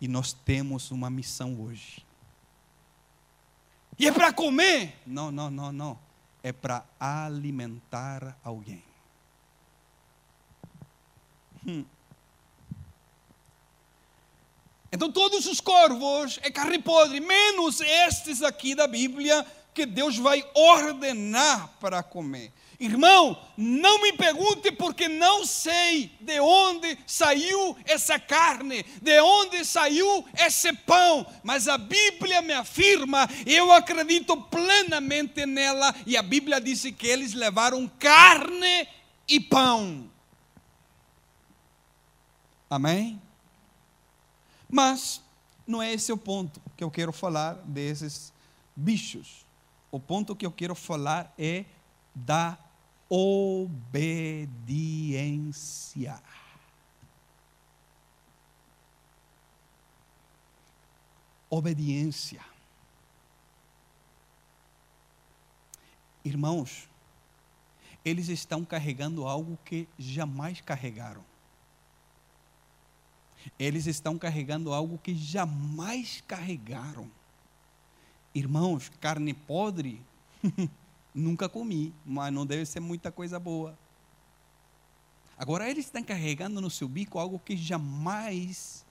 E 0.01 0.07
nós 0.09 0.33
temos 0.33 0.91
uma 0.91 1.09
missão 1.09 1.61
hoje. 1.61 2.05
E 3.97 4.05
é 4.05 4.11
para 4.11 4.33
comer? 4.33 4.99
Não, 5.07 5.31
não, 5.31 5.49
não, 5.49 5.71
não 5.71 5.97
é 6.43 6.51
para 6.51 6.85
alimentar 6.99 8.37
alguém. 8.43 8.83
Hum. 11.65 11.85
Então 14.91 15.09
todos 15.09 15.47
os 15.47 15.61
corvos 15.61 16.37
é 16.43 16.51
carne 16.51 16.79
podre, 16.79 17.21
menos 17.21 17.79
estes 17.79 18.43
aqui 18.43 18.75
da 18.75 18.85
Bíblia 18.85 19.47
que 19.73 19.85
Deus 19.85 20.17
vai 20.17 20.45
ordenar 20.53 21.69
para 21.79 22.03
comer. 22.03 22.51
Irmão, 22.79 23.39
não 23.55 24.01
me 24.01 24.13
pergunte 24.13 24.71
porque 24.71 25.07
não 25.07 25.45
sei 25.45 26.11
de 26.19 26.39
onde 26.39 26.97
saiu 27.05 27.77
essa 27.85 28.19
carne, 28.19 28.83
de 29.01 29.21
onde 29.21 29.63
saiu 29.63 30.25
esse 30.37 30.73
pão, 30.73 31.25
mas 31.43 31.67
a 31.67 31.77
Bíblia 31.77 32.41
me 32.41 32.53
afirma, 32.53 33.29
eu 33.45 33.71
acredito 33.71 34.35
plenamente 34.35 35.45
nela, 35.45 35.93
e 36.05 36.17
a 36.17 36.23
Bíblia 36.23 36.59
disse 36.59 36.91
que 36.91 37.07
eles 37.07 37.33
levaram 37.33 37.87
carne 37.99 38.87
e 39.27 39.39
pão. 39.39 40.09
Amém? 42.69 43.21
Mas 44.67 45.21
não 45.67 45.81
é 45.81 45.93
esse 45.93 46.11
o 46.11 46.17
ponto 46.17 46.59
que 46.75 46.83
eu 46.83 46.89
quero 46.89 47.13
falar 47.13 47.53
desses 47.65 48.33
bichos. 48.75 49.45
O 49.91 49.99
ponto 49.99 50.35
que 50.35 50.45
eu 50.45 50.51
quero 50.51 50.73
falar 50.73 51.31
é 51.37 51.65
da 52.13 52.57
obediência. 53.09 53.71
Obediência. 61.49 62.41
Irmãos, 66.25 66.87
eles 68.03 68.29
estão 68.29 68.65
carregando 68.65 69.27
algo 69.27 69.57
que 69.63 69.87
jamais 69.99 70.61
carregaram. 70.61 71.23
Eles 73.59 73.87
estão 73.87 74.17
carregando 74.17 74.73
algo 74.73 74.97
que 74.97 75.13
jamais 75.13 76.23
carregaram. 76.27 77.11
Irmãos, 78.33 78.89
carne 78.99 79.33
podre 79.33 80.01
Nunca 81.13 81.47
comi, 81.47 81.93
mas 82.05 82.33
não 82.33 82.45
deve 82.45 82.65
ser 82.65 82.79
muita 82.79 83.11
coisa 83.11 83.39
boa. 83.39 83.77
Agora, 85.37 85.69
eles 85.69 85.85
estão 85.85 86.03
carregando 86.03 86.61
no 86.61 86.69
seu 86.69 86.87
bico 86.87 87.19
algo 87.19 87.39
que 87.39 87.55
jamais 87.55 88.85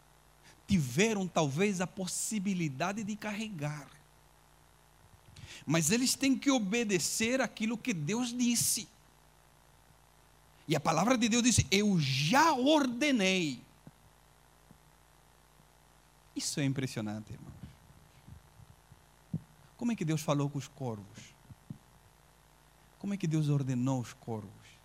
tiveram, 0.67 1.27
talvez, 1.27 1.81
a 1.81 1.87
possibilidade 1.87 3.03
de 3.03 3.17
carregar. 3.17 3.89
Mas 5.67 5.91
eles 5.91 6.15
têm 6.15 6.39
que 6.39 6.51
obedecer 6.51 7.41
aquilo 7.41 7.79
que 7.79 7.93
Deus 7.93 8.37
disse. 8.37 8.89
E 10.67 10.77
a 10.77 10.81
palavra 10.81 11.19
de 11.19 11.29
Deus 11.29 11.43
disse: 11.43 11.67
Eu 11.71 11.99
já 12.01 12.53
ordenei. 12.53 13.61
Isso 16.35 16.61
é 16.61 16.65
impressionante, 16.65 17.33
irmão. 17.33 17.53
Como 19.77 19.93
é 19.93 19.97
que 19.97 20.05
Deus 20.05 20.23
falou 20.23 20.49
com 20.49 20.59
os 20.59 20.69
corvos? 20.69 21.32
Como 23.03 23.15
é 23.15 23.17
que 23.17 23.27
Deus 23.27 23.49
ordenou 23.49 24.01
os 24.01 24.13
corvos? 24.13 24.79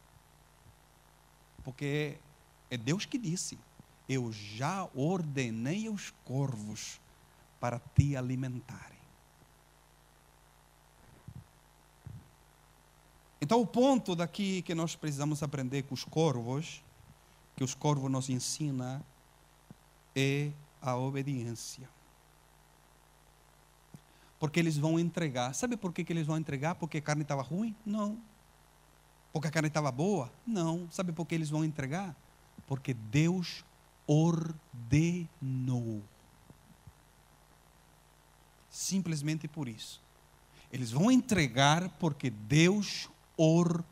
Porque 1.63 2.17
é 2.67 2.75
Deus 2.75 3.05
que 3.05 3.15
disse: 3.15 3.59
Eu 4.09 4.31
já 4.31 4.89
ordenei 4.95 5.87
os 5.87 6.11
corvos 6.25 6.99
para 7.59 7.77
te 7.77 8.15
alimentarem. 8.15 8.97
Então, 13.39 13.61
o 13.61 13.67
ponto 13.67 14.15
daqui 14.15 14.63
que 14.63 14.73
nós 14.73 14.95
precisamos 14.95 15.43
aprender 15.43 15.83
com 15.83 15.93
os 15.93 16.03
corvos, 16.03 16.83
que 17.55 17.63
os 17.63 17.75
corvos 17.75 18.09
nos 18.09 18.31
ensina, 18.31 19.05
é 20.15 20.49
a 20.81 20.95
obediência. 20.95 21.87
Porque 24.39 24.59
eles 24.59 24.77
vão 24.77 24.99
entregar. 24.99 25.53
Sabe 25.53 25.75
por 25.75 25.91
que, 25.91 26.03
que 26.03 26.13
eles 26.13 26.27
vão 26.27 26.37
entregar? 26.37 26.75
Porque 26.75 26.97
a 26.99 27.01
carne 27.01 27.23
estava 27.23 27.41
ruim? 27.41 27.75
Não. 27.85 28.17
Porque 29.33 29.47
a 29.47 29.51
carne 29.51 29.67
estava 29.67 29.91
boa? 29.91 30.31
Não. 30.45 30.87
Sabe 30.91 31.11
por 31.11 31.25
que 31.25 31.33
eles 31.35 31.49
vão 31.49 31.65
entregar? 31.65 32.15
Porque 32.67 32.93
Deus 32.93 33.65
ordenou. 34.05 36.03
Simplesmente 38.69 39.47
por 39.47 39.67
isso. 39.67 40.01
Eles 40.71 40.91
vão 40.91 41.09
entregar 41.09 41.89
porque 41.97 42.29
Deus 42.29 43.09
ordenou. 43.35 43.83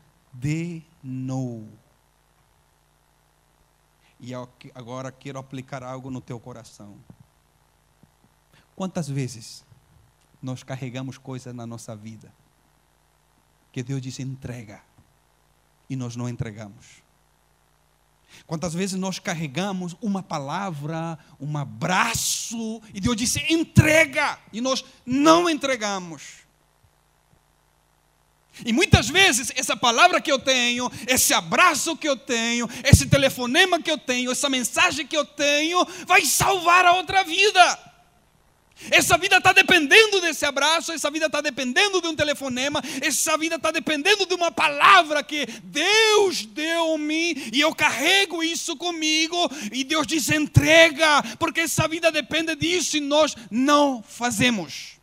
E 4.20 4.32
agora 4.74 5.10
quero 5.10 5.38
aplicar 5.38 5.82
algo 5.82 6.10
no 6.10 6.20
teu 6.20 6.38
coração. 6.38 6.96
Quantas 8.74 9.08
vezes 9.08 9.65
nós 10.46 10.62
carregamos 10.62 11.18
coisas 11.18 11.52
na 11.52 11.66
nossa 11.66 11.96
vida 11.96 12.32
que 13.72 13.82
Deus 13.82 14.00
disse 14.00 14.22
entrega 14.22 14.80
e 15.90 15.96
nós 15.96 16.14
não 16.14 16.28
entregamos? 16.28 17.04
Quantas 18.46 18.72
vezes 18.72 18.98
nós 18.98 19.18
carregamos 19.18 19.96
uma 20.00 20.22
palavra, 20.22 21.18
um 21.40 21.58
abraço, 21.58 22.80
e 22.94 23.00
Deus 23.00 23.16
disse 23.16 23.44
entrega, 23.52 24.38
e 24.52 24.60
nós 24.60 24.84
não 25.04 25.50
entregamos. 25.50 26.46
E 28.64 28.72
muitas 28.72 29.08
vezes 29.08 29.52
essa 29.54 29.76
palavra 29.76 30.20
que 30.20 30.30
eu 30.30 30.38
tenho, 30.38 30.90
esse 31.06 31.34
abraço 31.34 31.96
que 31.96 32.08
eu 32.08 32.16
tenho, 32.16 32.68
esse 32.84 33.06
telefonema 33.06 33.82
que 33.82 33.90
eu 33.90 33.98
tenho, 33.98 34.30
essa 34.30 34.48
mensagem 34.48 35.06
que 35.06 35.16
eu 35.16 35.24
tenho, 35.24 35.84
vai 36.06 36.24
salvar 36.24 36.84
a 36.86 36.92
outra 36.92 37.24
vida. 37.24 37.85
Essa 38.90 39.16
vida 39.16 39.38
está 39.38 39.52
dependendo 39.52 40.20
desse 40.20 40.44
abraço, 40.44 40.92
essa 40.92 41.10
vida 41.10 41.26
está 41.26 41.40
dependendo 41.40 42.00
de 42.00 42.08
um 42.08 42.14
telefonema, 42.14 42.82
essa 43.00 43.36
vida 43.38 43.56
está 43.56 43.70
dependendo 43.70 44.26
de 44.26 44.34
uma 44.34 44.52
palavra 44.52 45.22
que 45.22 45.46
Deus 45.64 46.44
deu-me 46.44 47.50
e 47.52 47.60
eu 47.60 47.74
carrego 47.74 48.42
isso 48.42 48.76
comigo. 48.76 49.36
E 49.72 49.82
Deus 49.82 50.06
diz: 50.06 50.28
entrega, 50.28 51.22
porque 51.38 51.60
essa 51.60 51.88
vida 51.88 52.12
depende 52.12 52.54
disso 52.54 52.98
e 52.98 53.00
nós 53.00 53.34
não 53.50 54.02
fazemos. 54.02 54.96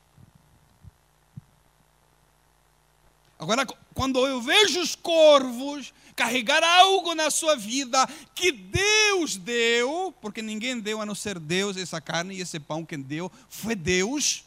Agora, 3.39 3.65
quando 3.93 4.25
eu 4.25 4.39
vejo 4.39 4.79
os 4.79 4.95
corvos 4.95 5.93
carregar 6.15 6.63
algo 6.63 7.13
na 7.15 7.29
sua 7.29 7.55
vida 7.55 8.07
que 8.33 8.51
Deus 8.51 9.35
deu, 9.37 10.13
porque 10.21 10.41
ninguém 10.41 10.79
deu 10.79 11.01
a 11.01 11.05
não 11.05 11.15
ser 11.15 11.39
Deus 11.39 11.77
essa 11.77 11.99
carne 11.99 12.35
e 12.35 12.41
esse 12.41 12.59
pão, 12.59 12.85
quem 12.85 13.01
deu 13.01 13.31
foi 13.49 13.75
Deus, 13.75 14.45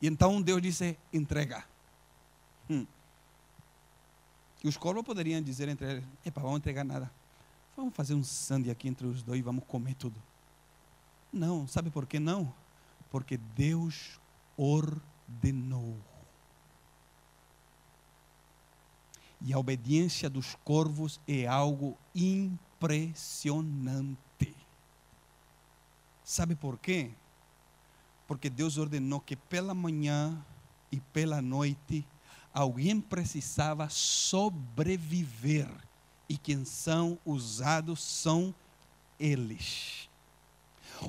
e 0.00 0.06
então 0.06 0.40
Deus 0.40 0.60
disse: 0.62 0.96
entrega. 1.12 1.64
Hum. 2.68 2.86
E 4.62 4.68
os 4.68 4.76
corvos 4.76 5.04
poderiam 5.04 5.40
dizer 5.40 5.68
entre 5.68 5.90
eles: 5.90 6.04
Epa, 6.24 6.40
vamos 6.40 6.58
entregar 6.58 6.84
nada. 6.84 7.10
Vamos 7.76 7.94
fazer 7.94 8.14
um 8.14 8.24
sangue 8.24 8.70
aqui 8.70 8.88
entre 8.88 9.06
os 9.06 9.22
dois 9.22 9.38
e 9.38 9.42
vamos 9.42 9.64
comer 9.64 9.94
tudo. 9.94 10.20
Não, 11.32 11.68
sabe 11.68 11.90
por 11.90 12.06
que 12.06 12.18
não? 12.18 12.52
Porque 13.10 13.36
Deus 13.36 14.18
ordenou. 14.56 15.96
E 19.40 19.52
a 19.52 19.58
obediência 19.58 20.30
dos 20.30 20.54
corvos 20.64 21.20
é 21.26 21.46
algo 21.46 21.96
impressionante. 22.14 24.16
Sabe 26.24 26.54
por 26.54 26.78
quê? 26.78 27.10
Porque 28.26 28.48
Deus 28.50 28.78
ordenou 28.78 29.20
que 29.20 29.36
pela 29.36 29.74
manhã 29.74 30.44
e 30.90 30.98
pela 31.00 31.40
noite 31.40 32.04
alguém 32.52 33.00
precisava 33.00 33.88
sobreviver. 33.88 35.70
E 36.28 36.36
quem 36.36 36.64
são 36.64 37.16
usados 37.24 38.02
são 38.02 38.52
eles. 39.18 40.08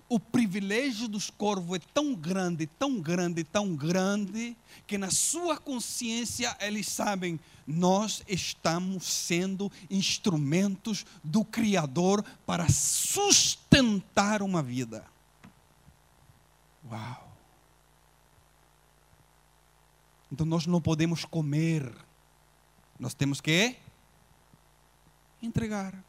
O 0.09 0.19
privilégio 0.19 1.07
dos 1.07 1.29
corvos 1.29 1.77
é 1.77 1.81
tão 1.93 2.13
grande, 2.13 2.67
tão 2.67 2.99
grande, 2.99 3.43
tão 3.43 3.75
grande, 3.75 4.55
que 4.85 4.97
na 4.97 5.09
sua 5.09 5.57
consciência 5.57 6.55
eles 6.59 6.87
sabem, 6.87 7.39
nós 7.65 8.23
estamos 8.27 9.05
sendo 9.05 9.71
instrumentos 9.89 11.05
do 11.23 11.43
Criador 11.43 12.23
para 12.45 12.69
sustentar 12.69 14.41
uma 14.41 14.63
vida. 14.63 15.05
Uau! 16.89 17.27
Então 20.31 20.45
nós 20.45 20.65
não 20.65 20.81
podemos 20.81 21.23
comer, 21.25 21.93
nós 22.99 23.13
temos 23.13 23.39
que 23.39 23.77
entregar. 25.41 26.06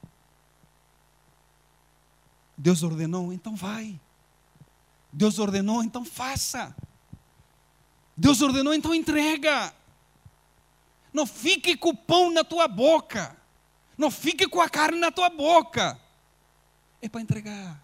Deus 2.58 2.82
ordenou, 2.82 3.32
então 3.32 3.54
vai. 3.54 3.98
Deus 5.12 5.38
ordenou, 5.38 5.82
então 5.84 6.04
faça. 6.04 6.74
Deus 8.16 8.42
ordenou, 8.42 8.74
então 8.74 8.92
entrega. 8.92 9.72
Não 11.12 11.24
fique 11.24 11.76
com 11.76 11.90
o 11.90 11.96
pão 11.96 12.32
na 12.32 12.42
tua 12.42 12.66
boca. 12.66 13.36
Não 13.96 14.10
fique 14.10 14.48
com 14.48 14.60
a 14.60 14.68
carne 14.68 14.98
na 14.98 15.12
tua 15.12 15.30
boca. 15.30 15.98
É 17.00 17.08
para 17.08 17.20
entregar. 17.20 17.80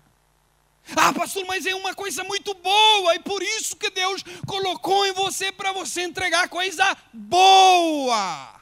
Ah, 0.97 1.13
pastor, 1.13 1.47
mas 1.47 1.65
é 1.65 1.75
uma 1.75 1.95
coisa 1.95 2.23
muito 2.25 2.53
boa, 2.55 3.15
e 3.15 3.19
por 3.21 3.43
isso 3.43 3.75
que 3.77 3.89
Deus 3.91 4.23
colocou 4.47 5.07
em 5.07 5.13
você 5.13 5.51
para 5.51 5.73
você 5.73 6.03
entregar 6.03 6.49
coisa 6.49 6.97
boa. 7.13 8.61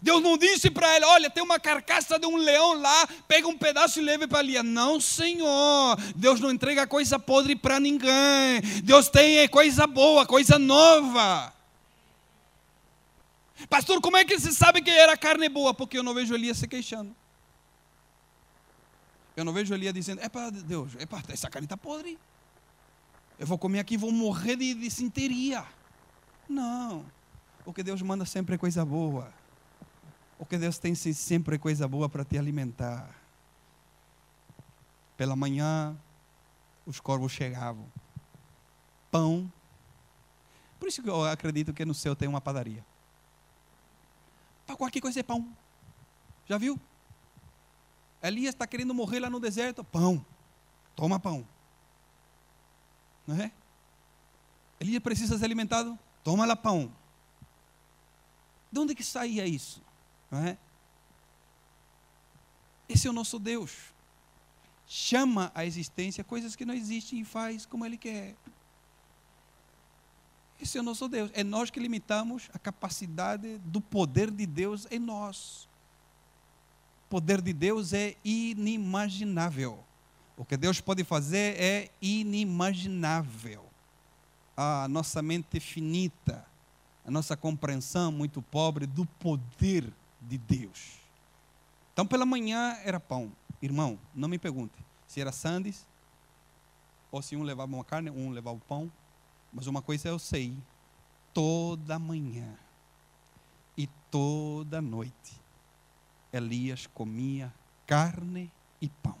Deus 0.00 0.22
não 0.22 0.38
disse 0.38 0.70
para 0.70 0.96
ele: 0.96 1.04
olha, 1.04 1.28
tem 1.28 1.42
uma 1.42 1.58
carcaça 1.58 2.18
de 2.18 2.26
um 2.26 2.36
leão 2.36 2.80
lá, 2.80 3.06
pega 3.26 3.48
um 3.48 3.58
pedaço 3.58 3.98
e 3.98 4.02
leve 4.02 4.26
para 4.26 4.38
ali. 4.38 4.60
Não, 4.62 5.00
Senhor. 5.00 5.96
Deus 6.14 6.40
não 6.40 6.50
entrega 6.50 6.86
coisa 6.86 7.18
podre 7.18 7.56
para 7.56 7.80
ninguém. 7.80 8.60
Deus 8.82 9.08
tem 9.08 9.46
coisa 9.48 9.86
boa, 9.86 10.24
coisa 10.24 10.58
nova. 10.58 11.52
Pastor, 13.68 14.00
como 14.00 14.16
é 14.16 14.24
que 14.24 14.38
você 14.38 14.52
sabe 14.52 14.80
que 14.80 14.90
era 14.90 15.16
carne 15.16 15.48
boa? 15.48 15.74
Porque 15.74 15.98
eu 15.98 16.02
não 16.02 16.14
vejo 16.14 16.34
Elias 16.34 16.58
se 16.58 16.66
queixando. 16.66 17.14
Eu 19.36 19.44
não 19.44 19.52
vejo 19.52 19.74
Elias 19.74 19.94
dizendo: 19.94 20.20
é 20.20 20.28
para 20.28 20.50
Deus, 20.50 20.92
é 20.98 21.06
para 21.06 21.22
essa 21.32 21.50
carne 21.50 21.66
está 21.66 21.76
podre. 21.76 22.18
Eu 23.38 23.46
vou 23.46 23.58
comer 23.58 23.80
aqui 23.80 23.94
e 23.94 23.98
vou 23.98 24.12
morrer 24.12 24.56
de, 24.56 24.74
de 24.74 24.90
sinteria. 24.90 25.64
Não. 26.48 27.04
O 27.64 27.72
que 27.72 27.82
Deus 27.82 28.02
manda 28.02 28.24
sempre 28.24 28.54
é 28.54 28.58
coisa 28.58 28.84
boa. 28.84 29.32
Porque 30.42 30.58
Deus 30.58 30.76
tem 30.76 30.92
sempre 30.92 31.56
coisa 31.56 31.86
boa 31.86 32.08
para 32.08 32.24
te 32.24 32.36
alimentar. 32.36 33.14
Pela 35.16 35.36
manhã, 35.36 35.96
os 36.84 36.98
corvos 36.98 37.30
chegavam. 37.30 37.86
Pão. 39.08 39.50
Por 40.80 40.88
isso 40.88 41.00
que 41.00 41.08
eu 41.08 41.24
acredito 41.26 41.72
que 41.72 41.84
no 41.84 41.94
céu 41.94 42.16
tem 42.16 42.26
uma 42.26 42.40
padaria. 42.40 42.84
Para 44.66 44.74
qualquer 44.74 45.00
coisa 45.00 45.20
é 45.20 45.22
pão. 45.22 45.48
Já 46.48 46.58
viu? 46.58 46.78
Elias 48.20 48.52
está 48.52 48.66
querendo 48.66 48.92
morrer 48.92 49.20
lá 49.20 49.30
no 49.30 49.38
deserto. 49.38 49.84
Pão. 49.84 50.26
Toma 50.96 51.20
pão. 51.20 51.46
Não 53.24 53.40
é? 53.40 53.52
Elias 54.80 55.00
precisa 55.00 55.38
ser 55.38 55.44
alimentado. 55.44 55.96
Toma 56.24 56.44
lá 56.44 56.56
pão. 56.56 56.92
De 58.72 58.80
onde 58.80 58.92
que 58.92 59.04
saía 59.04 59.46
isso? 59.46 59.80
Não 60.32 60.38
é? 60.40 60.56
Esse 62.88 63.06
é 63.06 63.10
o 63.10 63.12
nosso 63.12 63.38
Deus. 63.38 63.92
Chama 64.86 65.52
à 65.54 65.66
existência 65.66 66.24
coisas 66.24 66.56
que 66.56 66.64
não 66.64 66.72
existem 66.72 67.20
e 67.20 67.24
faz 67.24 67.66
como 67.66 67.84
Ele 67.84 67.98
quer. 67.98 68.34
Esse 70.58 70.78
é 70.78 70.80
o 70.80 70.84
nosso 70.84 71.06
Deus. 71.08 71.30
É 71.34 71.44
nós 71.44 71.70
que 71.70 71.78
limitamos 71.78 72.48
a 72.54 72.58
capacidade 72.58 73.58
do 73.58 73.80
poder 73.80 74.30
de 74.30 74.46
Deus 74.46 74.86
em 74.90 74.98
nós. 74.98 75.68
O 77.06 77.10
poder 77.10 77.42
de 77.42 77.52
Deus 77.52 77.92
é 77.92 78.16
inimaginável. 78.24 79.84
O 80.34 80.46
que 80.46 80.56
Deus 80.56 80.80
pode 80.80 81.04
fazer 81.04 81.60
é 81.60 81.90
inimaginável. 82.00 83.66
A 84.56 84.88
nossa 84.88 85.20
mente 85.20 85.60
finita, 85.60 86.46
a 87.04 87.10
nossa 87.10 87.36
compreensão 87.36 88.10
muito 88.10 88.40
pobre 88.40 88.86
do 88.86 89.04
poder 89.04 89.92
de 90.22 90.38
Deus. 90.38 90.98
Então, 91.92 92.06
pela 92.06 92.24
manhã 92.24 92.76
era 92.84 92.98
pão. 92.98 93.32
Irmão, 93.60 93.98
não 94.14 94.28
me 94.28 94.38
pergunte 94.38 94.84
se 95.06 95.20
era 95.20 95.30
sandes 95.30 95.86
ou 97.10 97.20
se 97.20 97.36
um 97.36 97.42
levava 97.42 97.74
uma 97.74 97.84
carne, 97.84 98.10
um 98.10 98.30
levava 98.30 98.56
o 98.56 98.60
pão. 98.60 98.90
Mas 99.52 99.66
uma 99.66 99.82
coisa 99.82 100.08
eu 100.08 100.18
sei: 100.18 100.56
toda 101.34 101.98
manhã 101.98 102.56
e 103.76 103.86
toda 104.10 104.80
noite, 104.80 105.40
Elias 106.32 106.86
comia 106.86 107.52
carne 107.86 108.50
e 108.80 108.88
pão. 108.88 109.18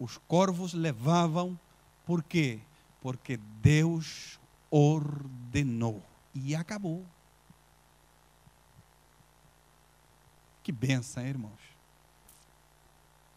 os 0.00 0.16
corvos 0.26 0.72
levavam, 0.72 1.58
por 2.06 2.22
quê? 2.22 2.58
Porque 3.02 3.36
Deus 3.36 4.40
ordenou 4.70 6.02
e 6.34 6.56
acabou. 6.56 7.04
Que 10.70 10.72
benção, 10.72 11.26
irmãos. 11.26 11.60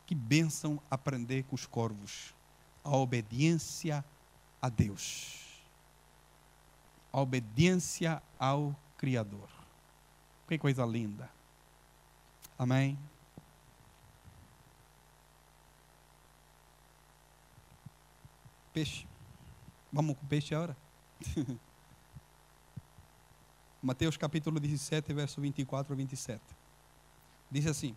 Que 0.05 0.13
benção 0.13 0.79
aprender 0.87 1.41
com 1.45 1.55
os 1.55 1.65
corvos. 1.65 2.31
A 2.83 2.95
obediência 2.95 4.05
a 4.61 4.69
Deus. 4.69 5.63
A 7.11 7.19
obediência 7.19 8.21
ao 8.37 8.75
Criador. 8.99 9.49
Que 10.47 10.59
coisa 10.59 10.85
linda. 10.85 11.27
Amém. 12.55 12.99
Peixe. 18.71 19.07
Vamos 19.91 20.19
com 20.19 20.25
peixe 20.27 20.53
agora? 20.53 20.77
Mateus 23.81 24.17
capítulo 24.17 24.59
17, 24.59 25.11
verso 25.13 25.41
24 25.41 25.93
a 25.93 25.95
27. 25.95 26.62
Diz 27.53 27.67
assim: 27.67 27.95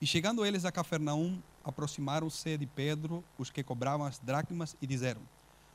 E 0.00 0.06
chegando 0.06 0.46
eles 0.46 0.64
a 0.64 0.72
Cafarnaum, 0.72 1.42
aproximaram-se 1.62 2.56
de 2.56 2.64
Pedro 2.64 3.22
os 3.36 3.50
que 3.50 3.62
cobravam 3.62 4.06
as 4.06 4.18
dracmas 4.18 4.74
e 4.80 4.86
disseram: 4.86 5.20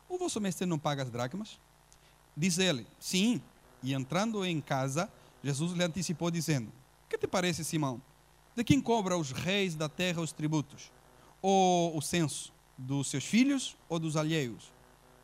O 0.10 0.18
vosso 0.18 0.42
mestre 0.42 0.66
não 0.66 0.80
paga 0.80 1.04
as 1.04 1.12
dracmas? 1.12 1.60
Diz 2.36 2.58
ele: 2.58 2.88
Sim. 3.00 3.40
E 3.84 3.94
entrando 3.94 4.44
em 4.44 4.60
casa, 4.60 5.12
Jesus 5.44 5.74
lhe 5.74 5.84
anticipou, 5.84 6.32
dizendo: 6.32 6.72
Que 7.08 7.16
te 7.16 7.28
parece, 7.28 7.64
Simão? 7.64 8.02
De 8.56 8.64
quem 8.64 8.82
cobra 8.82 9.16
os 9.16 9.32
reis 9.32 9.76
da 9.76 9.88
terra 9.88 10.20
os 10.20 10.32
tributos? 10.32 10.92
Ou 11.40 11.96
o 11.96 12.02
censo? 12.02 12.52
Dos 12.76 13.12
seus 13.12 13.24
filhos 13.24 13.78
ou 13.88 14.00
dos 14.00 14.18
alheios? 14.18 14.74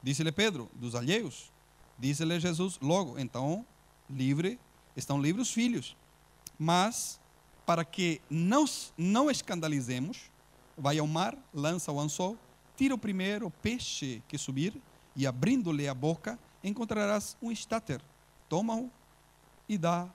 Disse-lhe 0.04 0.32
Pedro: 0.32 0.69
Dos 0.75 0.93
alheios. 0.93 1.52
Disse-lhe 1.97 2.39
Jesus: 2.39 2.78
Logo, 2.80 3.17
então, 3.17 3.65
livre, 4.08 4.60
estão 4.95 5.19
livres 5.19 5.47
os 5.47 5.54
filhos. 5.54 5.97
Mas 6.60 7.19
para 7.69 7.86
que 7.86 8.19
não, 8.32 8.65
não 8.97 9.29
escandalizemos, 9.29 10.32
vai 10.75 10.97
ao 10.97 11.05
mar, 11.05 11.38
lança 11.53 11.91
o 11.91 11.99
anzol, 11.99 12.36
tira 12.75 12.95
o 12.95 12.97
primeiro 12.97 13.51
peixe 13.62 14.23
que 14.27 14.39
subir, 14.39 14.73
e 15.15 15.27
abrindo-lhe 15.27 15.88
a 15.88 15.93
boca, 15.93 16.39
encontrarás 16.63 17.38
um 17.39 17.51
estáter. 17.51 18.01
Toma-o 18.49 18.89
e 19.67 19.77
dá 19.77 20.10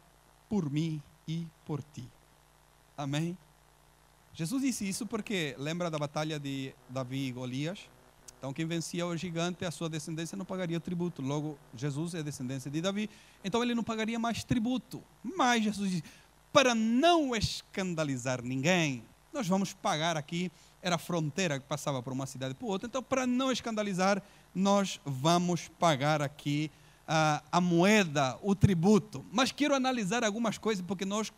por 0.48 0.68
mim 0.68 1.00
e 1.28 1.46
por 1.64 1.80
ti. 1.80 2.10
Amém? 2.98 3.38
Jesus 4.32 4.60
disse 4.60 4.88
isso 4.88 5.06
porque 5.06 5.54
lembra 5.56 5.88
da 5.88 5.96
batalha 5.96 6.40
de 6.40 6.74
Davi 6.88 7.28
e 7.28 7.30
Golias? 7.30 7.88
Então, 8.36 8.52
quem 8.52 8.66
vencia 8.66 9.06
o 9.06 9.16
gigante, 9.16 9.64
a 9.64 9.70
sua 9.70 9.88
descendência 9.88 10.36
não 10.36 10.44
pagaria 10.44 10.80
tributo. 10.80 11.22
Logo, 11.22 11.56
Jesus 11.74 12.14
é 12.14 12.22
descendência 12.22 12.70
de 12.70 12.80
Davi, 12.82 13.08
então 13.44 13.62
ele 13.62 13.76
não 13.76 13.84
pagaria 13.84 14.18
mais 14.18 14.42
tributo. 14.42 15.02
Mas 15.22 15.62
Jesus 15.62 15.88
disse: 15.88 16.04
para 16.54 16.72
não 16.72 17.34
escandalizar 17.34 18.40
ninguém, 18.40 19.02
nós 19.32 19.48
vamos 19.48 19.72
pagar 19.72 20.16
aqui. 20.16 20.52
Era 20.80 20.94
a 20.94 20.98
fronteira 20.98 21.58
que 21.58 21.66
passava 21.66 22.00
por 22.00 22.12
uma 22.12 22.26
cidade 22.26 22.54
para 22.54 22.68
outra. 22.68 22.86
Então, 22.86 23.02
para 23.02 23.26
não 23.26 23.50
escandalizar, 23.50 24.22
nós 24.54 25.00
vamos 25.04 25.66
pagar 25.80 26.22
aqui 26.22 26.70
a, 27.08 27.42
a 27.50 27.60
moeda, 27.60 28.38
o 28.40 28.54
tributo. 28.54 29.24
Mas 29.32 29.50
quero 29.50 29.74
analisar 29.74 30.22
algumas 30.22 30.56
coisas, 30.56 30.84
porque 30.86 31.04
nós 31.04 31.32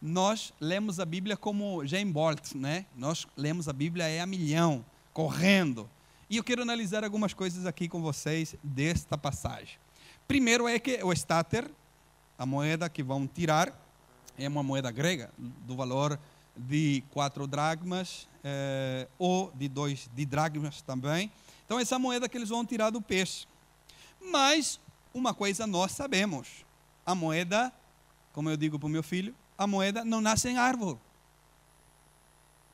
nós 0.00 0.52
lemos 0.60 1.00
a 1.00 1.04
Bíblia 1.04 1.36
como 1.36 1.84
Jane 1.84 2.12
Bolt, 2.12 2.54
né? 2.54 2.84
Nós 2.94 3.26
lemos 3.36 3.68
a 3.68 3.72
Bíblia 3.72 4.06
é 4.06 4.20
a 4.20 4.26
milhão, 4.26 4.84
correndo. 5.12 5.90
E 6.30 6.36
eu 6.36 6.44
quero 6.44 6.62
analisar 6.62 7.02
algumas 7.02 7.34
coisas 7.34 7.66
aqui 7.66 7.88
com 7.88 8.02
vocês 8.02 8.54
desta 8.62 9.16
passagem. 9.18 9.78
Primeiro 10.28 10.68
é 10.68 10.78
que 10.78 11.02
o 11.02 11.12
estáter, 11.12 11.68
a 12.38 12.44
moeda 12.44 12.88
que 12.88 13.02
vão 13.02 13.26
tirar, 13.26 13.83
é 14.38 14.48
uma 14.48 14.62
moeda 14.62 14.90
grega, 14.90 15.30
do 15.38 15.76
valor 15.76 16.18
de 16.56 17.02
quatro 17.10 17.46
dracmas, 17.46 18.28
eh, 18.42 19.08
ou 19.18 19.50
de 19.54 19.68
dois 19.68 20.08
de 20.14 20.24
dracmas 20.24 20.82
também. 20.82 21.30
Então, 21.64 21.78
essa 21.78 21.98
moeda 21.98 22.28
que 22.28 22.36
eles 22.36 22.48
vão 22.48 22.64
tirar 22.64 22.90
do 22.90 23.00
peixe. 23.00 23.46
Mas, 24.20 24.80
uma 25.12 25.34
coisa 25.34 25.66
nós 25.66 25.92
sabemos: 25.92 26.64
a 27.04 27.14
moeda, 27.14 27.72
como 28.32 28.50
eu 28.50 28.56
digo 28.56 28.78
para 28.78 28.86
o 28.86 28.90
meu 28.90 29.02
filho, 29.02 29.34
a 29.56 29.66
moeda 29.66 30.04
não 30.04 30.20
nasce 30.20 30.48
em 30.48 30.58
árvore. 30.58 30.98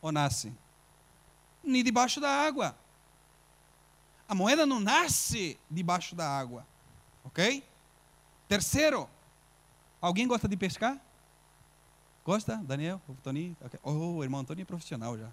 Ou 0.02 0.10
nasce? 0.10 0.52
Nem 1.62 1.84
debaixo 1.84 2.20
da 2.20 2.30
água. 2.30 2.74
A 4.28 4.34
moeda 4.34 4.64
não 4.64 4.80
nasce 4.80 5.58
debaixo 5.70 6.14
da 6.14 6.26
água. 6.28 6.66
Ok? 7.24 7.62
Terceiro, 8.48 9.08
alguém 10.00 10.26
gosta 10.26 10.48
de 10.48 10.56
pescar? 10.56 10.98
Gosta? 12.30 12.58
Daniel? 12.58 13.02
O 13.08 13.14
Toninho? 13.14 13.56
Oh, 13.82 13.90
o 13.90 14.22
irmão 14.22 14.42
Antônio 14.42 14.62
é 14.62 14.64
profissional 14.64 15.18
já. 15.18 15.28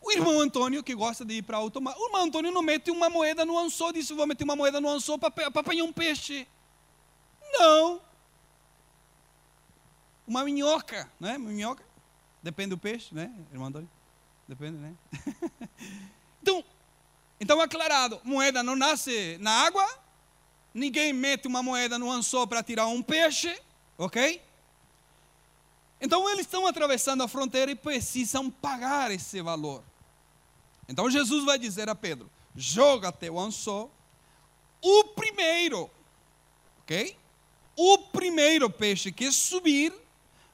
O 0.00 0.10
irmão 0.10 0.40
Antônio 0.40 0.82
que 0.82 0.94
gosta 0.94 1.26
de 1.26 1.34
ir 1.34 1.42
para 1.42 1.58
alto 1.58 1.78
mar. 1.78 1.94
O 1.98 2.06
irmão 2.06 2.22
Antônio 2.22 2.50
não 2.50 2.62
mete 2.62 2.90
uma 2.90 3.10
moeda 3.10 3.44
no 3.44 3.58
anzol, 3.58 3.92
disse: 3.92 4.14
Vou 4.14 4.26
meter 4.26 4.44
uma 4.44 4.56
moeda 4.56 4.80
no 4.80 4.88
anzol 4.88 5.18
para 5.18 5.28
apanhar 5.48 5.84
um 5.84 5.92
peixe. 5.92 6.48
Não. 7.52 8.00
Uma 10.26 10.42
minhoca, 10.42 11.06
né? 11.20 11.36
Minhoca. 11.36 11.84
Depende 12.42 12.70
do 12.70 12.78
peixe, 12.78 13.14
né, 13.14 13.30
irmão 13.52 13.68
Antônio? 13.68 13.90
Depende, 14.48 14.78
né? 14.78 14.94
então, 16.40 16.64
então, 17.38 17.60
aclarado: 17.60 18.18
moeda 18.24 18.62
não 18.62 18.74
nasce 18.74 19.36
na 19.38 19.66
água. 19.66 19.86
Ninguém 20.72 21.12
mete 21.12 21.46
uma 21.46 21.62
moeda 21.62 21.98
no 21.98 22.10
anzol 22.10 22.46
para 22.46 22.62
tirar 22.62 22.86
um 22.86 23.02
peixe, 23.02 23.54
ok? 23.98 24.40
Então 26.04 26.28
eles 26.28 26.44
estão 26.44 26.66
atravessando 26.66 27.22
a 27.22 27.28
fronteira 27.28 27.70
e 27.70 27.74
precisam 27.74 28.50
pagar 28.50 29.10
esse 29.10 29.40
valor. 29.40 29.82
Então 30.86 31.10
Jesus 31.10 31.46
vai 31.46 31.58
dizer 31.58 31.88
a 31.88 31.94
Pedro: 31.94 32.30
joga 32.54 33.10
teu 33.10 33.38
anzol, 33.38 33.90
o 34.82 35.04
primeiro, 35.04 35.90
ok? 36.80 37.16
O 37.74 37.96
primeiro 37.96 38.68
peixe 38.68 39.10
que 39.10 39.32
subir, 39.32 39.94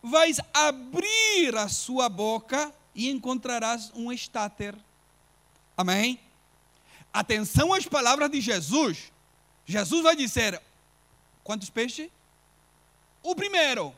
vais 0.00 0.38
abrir 0.54 1.56
a 1.56 1.68
sua 1.68 2.08
boca 2.08 2.72
e 2.94 3.10
encontrarás 3.10 3.90
um 3.92 4.12
estáter. 4.12 4.72
Amém? 5.76 6.20
Atenção 7.12 7.74
às 7.74 7.86
palavras 7.86 8.30
de 8.30 8.40
Jesus. 8.40 9.10
Jesus 9.66 10.04
vai 10.04 10.14
dizer: 10.14 10.62
quantos 11.42 11.68
peixes? 11.70 12.08
O 13.20 13.34
primeiro. 13.34 13.92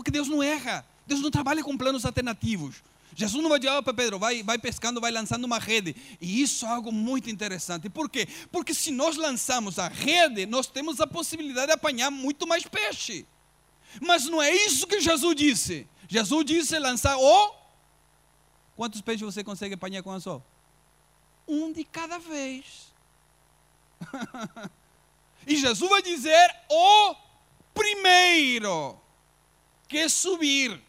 Porque 0.00 0.10
Deus 0.10 0.28
não 0.28 0.42
erra. 0.42 0.82
Deus 1.06 1.20
não 1.20 1.30
trabalha 1.30 1.62
com 1.62 1.76
planos 1.76 2.06
alternativos. 2.06 2.76
Jesus 3.14 3.42
não 3.42 3.50
vai 3.50 3.58
dizer 3.58 3.82
para 3.82 3.92
Pedro, 3.92 4.18
vai, 4.18 4.42
vai 4.42 4.56
pescando, 4.56 4.98
vai 4.98 5.10
lançando 5.10 5.44
uma 5.44 5.58
rede. 5.58 5.94
E 6.18 6.40
isso 6.40 6.64
é 6.64 6.70
algo 6.70 6.90
muito 6.90 7.28
interessante. 7.28 7.90
Por 7.90 8.08
quê? 8.08 8.26
Porque 8.50 8.72
se 8.72 8.90
nós 8.90 9.18
lançamos 9.18 9.78
a 9.78 9.88
rede, 9.88 10.46
nós 10.46 10.66
temos 10.66 11.02
a 11.02 11.06
possibilidade 11.06 11.66
de 11.66 11.72
apanhar 11.74 12.10
muito 12.10 12.46
mais 12.46 12.64
peixe. 12.64 13.26
Mas 14.00 14.24
não 14.24 14.40
é 14.40 14.50
isso 14.50 14.86
que 14.86 15.02
Jesus 15.02 15.36
disse. 15.36 15.86
Jesus 16.08 16.46
disse 16.46 16.78
lançar 16.78 17.18
o. 17.18 17.54
Quantos 18.74 19.02
peixes 19.02 19.20
você 19.20 19.44
consegue 19.44 19.74
apanhar 19.74 20.02
com 20.02 20.12
a 20.12 20.18
só? 20.18 20.42
Um 21.46 21.70
de 21.70 21.84
cada 21.84 22.18
vez. 22.18 22.90
e 25.46 25.56
Jesus 25.56 25.90
vai 25.90 26.00
dizer 26.00 26.56
o 26.70 27.14
primeiro 27.74 28.98
que 29.90 30.08
subir. 30.08 30.80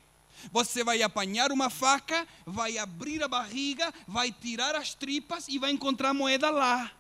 Você 0.52 0.84
vai 0.84 1.02
apanhar 1.02 1.52
uma 1.52 1.70
faca, 1.70 2.28
vai 2.46 2.78
abrir 2.78 3.22
a 3.22 3.28
barriga, 3.28 3.92
vai 4.08 4.32
tirar 4.32 4.76
as 4.76 4.94
tripas 4.94 5.48
e 5.48 5.58
vai 5.58 5.72
encontrar 5.72 6.14
moeda 6.14 6.50
lá. 6.50 6.92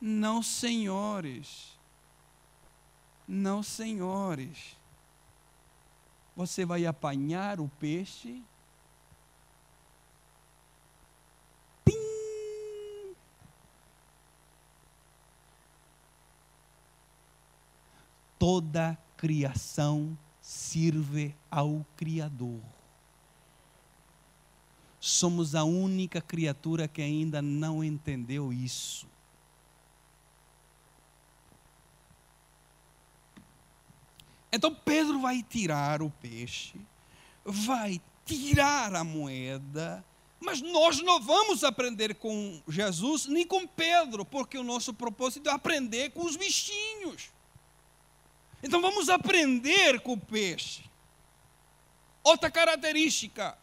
Não, 0.00 0.42
senhores. 0.42 1.76
Não, 3.26 3.62
senhores. 3.62 4.76
Você 6.36 6.64
vai 6.64 6.86
apanhar 6.86 7.60
o 7.60 7.68
peixe. 7.80 8.42
Tim! 11.84 13.14
Toda 18.38 18.98
criação 19.16 20.18
sirve 20.52 21.34
ao 21.50 21.84
Criador. 21.96 22.60
Somos 25.00 25.54
a 25.54 25.64
única 25.64 26.20
criatura 26.20 26.86
que 26.86 27.00
ainda 27.00 27.40
não 27.40 27.82
entendeu 27.82 28.52
isso. 28.52 29.06
Então 34.52 34.74
Pedro 34.74 35.20
vai 35.20 35.42
tirar 35.42 36.02
o 36.02 36.10
peixe, 36.10 36.78
vai 37.44 38.00
tirar 38.26 38.94
a 38.94 39.02
moeda, 39.02 40.04
Mas 40.42 40.60
nós 40.60 41.00
não 41.00 41.22
vamos 41.22 41.62
aprender 41.62 42.16
com 42.16 42.60
Jesus 42.66 43.26
nem 43.26 43.46
com 43.46 43.64
Pedro, 43.64 44.24
porque 44.24 44.58
o 44.58 44.64
nosso 44.64 44.92
propósito 44.92 45.48
é 45.48 45.52
aprender 45.52 46.10
com 46.10 46.26
os 46.26 46.34
bichinhos. 46.34 47.30
Então 48.62 48.80
vamos 48.80 49.08
aprender 49.08 50.00
com 50.00 50.12
o 50.12 50.20
peixe. 50.20 50.84
Outra 52.22 52.50
característica: 52.50 53.58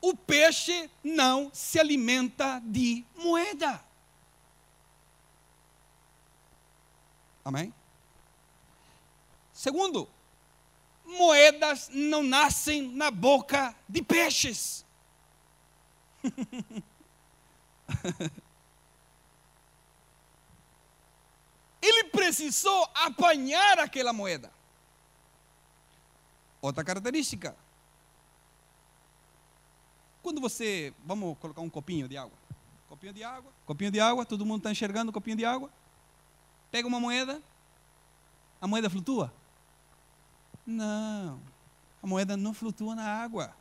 o 0.00 0.16
peixe 0.16 0.90
não 1.04 1.50
se 1.52 1.78
alimenta 1.78 2.60
de 2.64 3.04
moeda. 3.16 3.84
Amém? 7.44 7.72
Segundo, 9.52 10.08
moedas 11.04 11.90
não 11.92 12.22
nascem 12.22 12.82
na 12.82 13.10
boca 13.10 13.74
de 13.88 14.02
peixes. 14.02 14.84
Ele 21.82 22.04
precisou 22.04 22.88
apanhar 22.94 23.78
aquela 23.78 24.12
moeda. 24.12 24.52
Outra 26.60 26.84
característica. 26.84 27.56
Quando 30.22 30.40
você. 30.40 30.92
Vamos 31.04 31.38
colocar 31.38 31.62
um 31.62 31.70
copinho 31.70 32.06
de 32.08 32.16
água. 32.16 32.36
Copinho 32.88 33.12
de 33.12 33.24
água. 33.24 33.52
Copinho 33.64 33.90
de 33.90 34.00
água. 34.00 34.26
Todo 34.26 34.44
mundo 34.44 34.58
está 34.58 34.70
enxergando 34.70 35.10
o 35.10 35.12
copinho 35.12 35.36
de 35.36 35.44
água. 35.44 35.70
Pega 36.70 36.86
uma 36.86 37.00
moeda. 37.00 37.40
A 38.60 38.66
moeda 38.66 38.90
flutua? 38.90 39.32
Não. 40.66 41.40
A 42.02 42.06
moeda 42.06 42.36
não 42.36 42.52
flutua 42.52 42.94
na 42.94 43.06
água. 43.06 43.54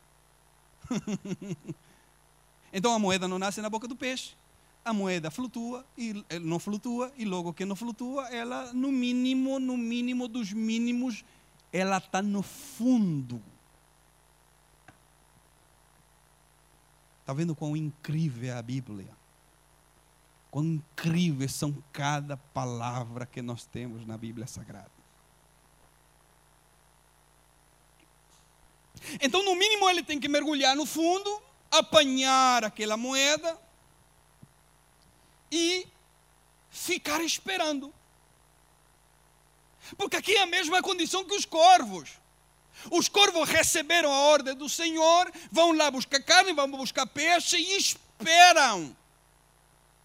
Então 2.72 2.94
a 2.94 3.00
moeda 3.00 3.28
não 3.28 3.40
nasce 3.40 3.62
na 3.62 3.70
boca 3.70 3.88
do 3.88 3.96
peixe. 3.96 4.36
A 4.84 4.94
moeda 4.94 5.30
flutua 5.30 5.86
e 5.98 6.26
não 6.42 6.58
flutua 6.58 7.12
e 7.18 7.26
logo 7.26 7.54
que 7.54 7.66
não 7.66 7.76
flutua, 7.76 8.28
ela 8.30 8.74
no 8.74 8.92
mínimo, 8.92 9.60
no 9.60 9.78
mínimo 9.78 10.28
dos 10.28 10.52
mínimos, 10.52 11.24
ela 11.72 11.98
está 11.98 12.22
no 12.22 12.42
fundo. 12.42 13.42
Está 17.20 17.34
vendo 17.34 17.56
quão 17.56 17.78
incrível 17.78 18.50
é 18.50 18.58
a 18.58 18.62
Bíblia? 18.62 19.16
Quão 20.50 20.66
incríveis 20.66 21.54
são 21.54 21.76
cada 21.94 22.36
palavra 22.36 23.26
que 23.26 23.42
nós 23.42 23.66
temos 23.66 24.08
na 24.08 24.18
Bíblia 24.18 24.48
Sagrada. 24.48 24.90
Então, 29.22 29.44
no 29.46 29.56
mínimo, 29.56 29.90
ele 29.90 30.04
tem 30.04 30.20
que 30.20 30.28
mergulhar 30.28 30.76
no 30.76 30.86
fundo 30.86 31.42
apanhar 31.72 32.64
aquela 32.64 32.98
moeda 32.98 33.58
e 35.52 35.88
ficar 36.70 37.22
esperando. 37.24 37.94
Porque 39.98 40.18
aqui 40.18 40.36
é 40.36 40.44
a 40.44 40.48
mesma 40.48 40.82
condição 40.82 41.26
que 41.26 41.36
os 41.36 41.46
corvos. 41.46 42.12
Os 42.92 43.10
corvos 43.10 43.50
receberam 43.50 44.12
a 44.12 44.20
ordem 44.20 44.56
do 44.56 44.70
Senhor, 44.70 45.32
vão 45.52 45.74
lá 45.74 45.92
buscar 45.92 46.22
carne, 46.22 46.54
vão 46.54 46.70
buscar 46.72 47.06
peixe 47.06 47.58
e 47.58 47.78
esperam. 47.78 48.96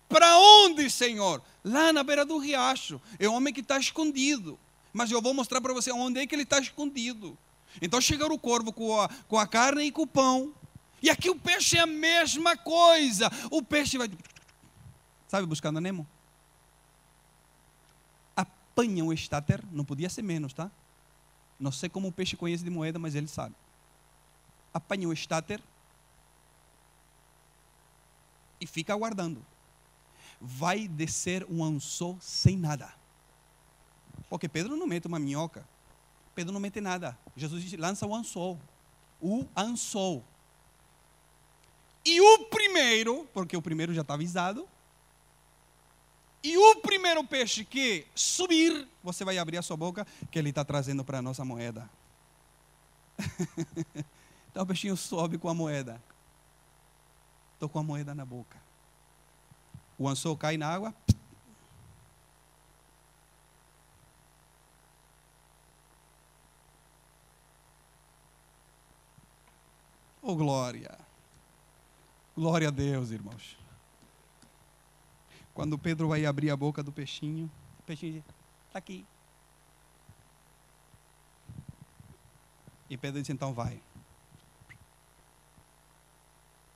Para 0.08 0.38
onde, 0.38 0.90
Senhor? 0.90 1.42
Lá 1.64 1.92
na 1.92 2.02
beira 2.02 2.24
do 2.24 2.38
riacho. 2.38 3.00
É 3.18 3.28
o 3.28 3.32
homem 3.32 3.52
que 3.52 3.60
está 3.60 3.78
escondido. 3.78 4.58
Mas 4.92 5.10
eu 5.10 5.20
vou 5.20 5.34
mostrar 5.34 5.60
para 5.60 5.72
você 5.72 5.90
onde 5.92 6.20
é 6.20 6.26
que 6.26 6.34
ele 6.34 6.42
está 6.42 6.58
escondido. 6.58 7.36
Então 7.80 8.00
chega 8.00 8.26
o 8.26 8.38
corvo 8.38 8.72
com 8.72 9.00
a, 9.00 9.08
com 9.28 9.38
a 9.38 9.46
carne 9.46 9.84
e 9.84 9.92
com 9.92 10.02
o 10.02 10.06
pão. 10.06 10.54
E 11.02 11.10
aqui 11.10 11.28
o 11.28 11.36
peixe 11.36 11.76
é 11.76 11.80
a 11.80 11.86
mesma 11.86 12.56
coisa. 12.56 13.30
O 13.50 13.62
peixe 13.62 13.98
vai. 13.98 14.08
Sabe, 15.34 15.48
buscando 15.48 15.80
Nemo? 15.80 16.06
Apanha 18.36 19.02
um 19.02 19.12
estáter, 19.12 19.60
não 19.72 19.84
podia 19.84 20.08
ser 20.08 20.22
menos, 20.22 20.54
tá? 20.54 20.70
Não 21.58 21.72
sei 21.72 21.88
como 21.88 22.06
o 22.06 22.12
peixe 22.12 22.36
conhece 22.36 22.62
de 22.62 22.70
moeda, 22.70 23.00
mas 23.00 23.16
ele 23.16 23.26
sabe. 23.26 23.52
Apanha 24.72 25.08
o 25.08 25.12
estáter 25.12 25.60
e 28.60 28.66
fica 28.68 28.92
aguardando. 28.92 29.44
Vai 30.40 30.86
descer 30.86 31.44
um 31.50 31.64
anzol 31.64 32.16
sem 32.20 32.56
nada. 32.56 32.94
Porque 34.30 34.48
Pedro 34.48 34.76
não 34.76 34.86
mete 34.86 35.08
uma 35.08 35.18
minhoca. 35.18 35.66
Pedro 36.32 36.52
não 36.52 36.60
mete 36.60 36.80
nada. 36.80 37.18
Jesus 37.36 37.64
diz, 37.64 37.76
lança 37.76 38.06
o 38.06 38.14
anzol. 38.14 38.56
O 39.20 39.44
anzol. 39.56 40.22
E 42.04 42.20
o 42.20 42.44
primeiro, 42.44 43.28
porque 43.34 43.56
o 43.56 43.62
primeiro 43.62 43.92
já 43.92 44.02
está 44.02 44.14
avisado, 44.14 44.68
e 46.44 46.58
o 46.58 46.76
primeiro 46.76 47.24
peixe 47.24 47.64
que 47.64 48.06
subir, 48.14 48.86
você 49.02 49.24
vai 49.24 49.38
abrir 49.38 49.56
a 49.56 49.62
sua 49.62 49.78
boca, 49.78 50.06
que 50.30 50.38
ele 50.38 50.50
está 50.50 50.62
trazendo 50.62 51.02
para 51.02 51.18
a 51.18 51.22
nossa 51.22 51.42
moeda. 51.42 51.88
então 54.50 54.62
o 54.62 54.66
peixinho 54.66 54.94
sobe 54.94 55.38
com 55.38 55.48
a 55.48 55.54
moeda. 55.54 55.98
Estou 57.54 57.66
com 57.66 57.78
a 57.78 57.82
moeda 57.82 58.14
na 58.14 58.26
boca. 58.26 58.58
O 59.98 60.06
anzol 60.06 60.36
cai 60.36 60.58
na 60.58 60.68
água. 60.68 60.94
Oh 70.20 70.36
glória! 70.36 70.98
Glória 72.36 72.68
a 72.68 72.70
Deus, 72.70 73.10
irmãos. 73.10 73.63
Quando 75.54 75.78
Pedro 75.78 76.08
vai 76.08 76.26
abrir 76.26 76.50
a 76.50 76.56
boca 76.56 76.82
do 76.82 76.90
peixinho, 76.90 77.48
o 77.78 77.82
peixinho 77.84 78.14
diz: 78.14 78.22
está 78.66 78.80
aqui. 78.80 79.06
E 82.90 82.96
Pedro 82.96 83.20
diz: 83.20 83.30
então 83.30 83.54
vai. 83.54 83.80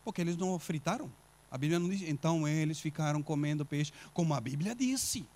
Porque 0.04 0.20
eles 0.20 0.36
não 0.36 0.56
fritaram. 0.58 1.10
A 1.50 1.58
Bíblia 1.58 1.80
não 1.80 1.88
diz. 1.88 2.02
Então 2.02 2.46
eles 2.46 2.78
ficaram 2.78 3.20
comendo 3.20 3.66
peixe, 3.66 3.92
como 4.14 4.32
a 4.32 4.40
Bíblia 4.40 4.74
disse. 4.74 5.26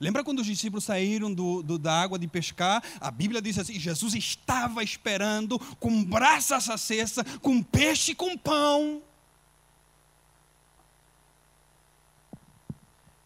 Lembra 0.00 0.24
quando 0.24 0.38
os 0.38 0.46
discípulos 0.46 0.84
saíram 0.84 1.32
do, 1.32 1.62
do, 1.62 1.78
da 1.78 2.00
água 2.00 2.18
de 2.18 2.26
pescar? 2.26 2.82
A 3.00 3.10
Bíblia 3.10 3.42
diz 3.42 3.58
assim: 3.58 3.78
Jesus 3.78 4.14
estava 4.14 4.84
esperando 4.84 5.58
com 5.80 6.02
braças 6.04 6.70
acesas, 6.70 7.24
com 7.40 7.60
peixe 7.60 8.12
e 8.12 8.14
com 8.14 8.38
pão. 8.38 9.02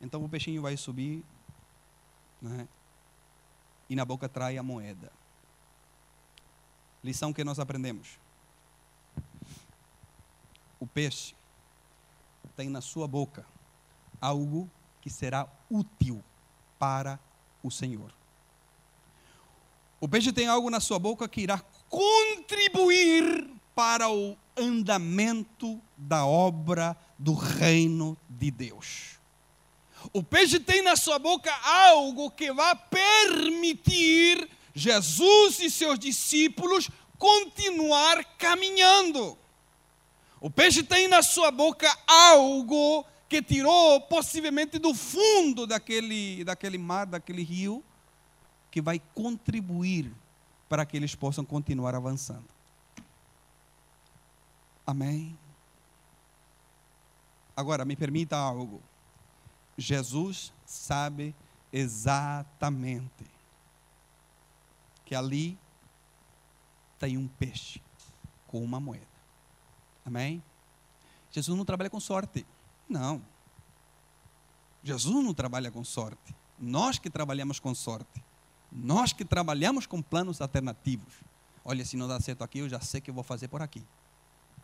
Então 0.01 0.25
o 0.25 0.29
peixinho 0.29 0.63
vai 0.63 0.77
subir 0.77 1.25
né? 2.41 2.69
e 3.89 3.97
na 3.97 4.05
boca 4.05 4.29
trai 4.29 4.59
a 4.59 4.63
moeda. 4.63 5.13
Lição 7.03 7.33
que 7.33 7.45
nós 7.45 7.59
aprendemos: 7.59 8.19
o 10.79 10.87
peixe 10.87 11.35
tem 12.57 12.69
na 12.69 12.81
sua 12.81 13.07
boca 13.07 13.47
algo 14.21 14.71
que 15.01 15.11
será 15.11 15.49
útil 15.71 16.23
para 16.79 17.19
o 17.63 17.71
Senhor. 17.71 18.13
O 20.01 20.09
peixe 20.09 20.33
tem 20.33 20.47
algo 20.47 20.69
na 20.71 20.81
sua 20.81 20.99
boca 20.99 21.29
que 21.29 21.41
irá 21.41 21.59
contribuir 21.89 23.51
para 23.75 24.11
o 24.11 24.37
andamento 24.57 25.81
da 25.97 26.27
obra 26.27 26.97
do 27.19 27.35
reino 27.35 28.17
de 28.29 28.51
Deus. 28.51 29.19
O 30.13 30.23
peixe 30.23 30.59
tem 30.61 30.83
na 30.83 30.97
sua 30.97 31.19
boca 31.19 31.53
algo 31.63 32.31
que 32.31 32.53
vai 32.53 32.75
permitir 32.77 34.49
Jesus 34.75 35.61
e 35.61 35.71
seus 35.71 35.99
discípulos 35.99 36.91
continuar 37.19 38.25
caminhando. 38.37 39.39
O 40.41 40.51
peixe 40.51 40.83
tem 40.83 41.09
na 41.09 41.23
sua 41.23 41.51
boca 41.51 41.89
algo 42.07 43.05
que 43.29 43.43
tirou 43.43 44.01
possivelmente 44.03 44.79
do 44.79 44.95
fundo 44.95 45.67
daquele, 45.67 46.45
daquele 46.45 46.79
mar, 46.79 47.07
daquele 47.07 47.43
rio, 47.43 47.83
que 48.71 48.81
vai 48.81 49.01
contribuir 49.15 50.13
para 50.69 50.85
que 50.85 50.97
eles 50.97 51.15
possam 51.15 51.45
continuar 51.45 51.95
avançando. 51.95 52.45
Amém? 54.87 55.37
Agora, 57.57 57.85
me 57.85 57.97
permita 57.97 58.37
algo. 58.37 58.81
Jesus 59.77 60.53
sabe 60.65 61.35
exatamente 61.73 63.27
que 65.05 65.15
ali 65.15 65.59
tem 66.99 67.17
um 67.17 67.29
peixe 67.29 67.81
com 68.47 68.63
uma 68.63 68.81
moeda. 68.81 69.07
Amém? 70.05 70.43
Jesus 71.31 71.57
não 71.57 71.65
trabalha 71.65 71.91
com 71.91 72.01
sorte. 72.01 72.47
Não. 72.89 73.23
Jesus 74.83 75.15
não 75.25 75.35
trabalha 75.35 75.71
com 75.71 75.85
sorte. 75.85 76.35
Nós 76.59 76.99
que 76.99 77.11
trabalhamos 77.11 77.59
com 77.59 77.75
sorte. 77.75 78.25
Nós 78.73 79.13
que 79.13 79.25
trabalhamos 79.25 79.87
com 79.87 80.01
planos 80.01 80.41
alternativos. 80.41 81.15
Olha, 81.65 81.85
se 81.85 81.97
não 81.97 82.09
dá 82.09 82.21
certo 82.21 82.43
aqui, 82.43 82.61
eu 82.61 82.69
já 82.69 82.81
sei 82.81 83.01
que 83.01 83.11
eu 83.11 83.15
vou 83.15 83.25
fazer 83.25 83.49
por 83.49 83.61
aqui. 83.61 83.83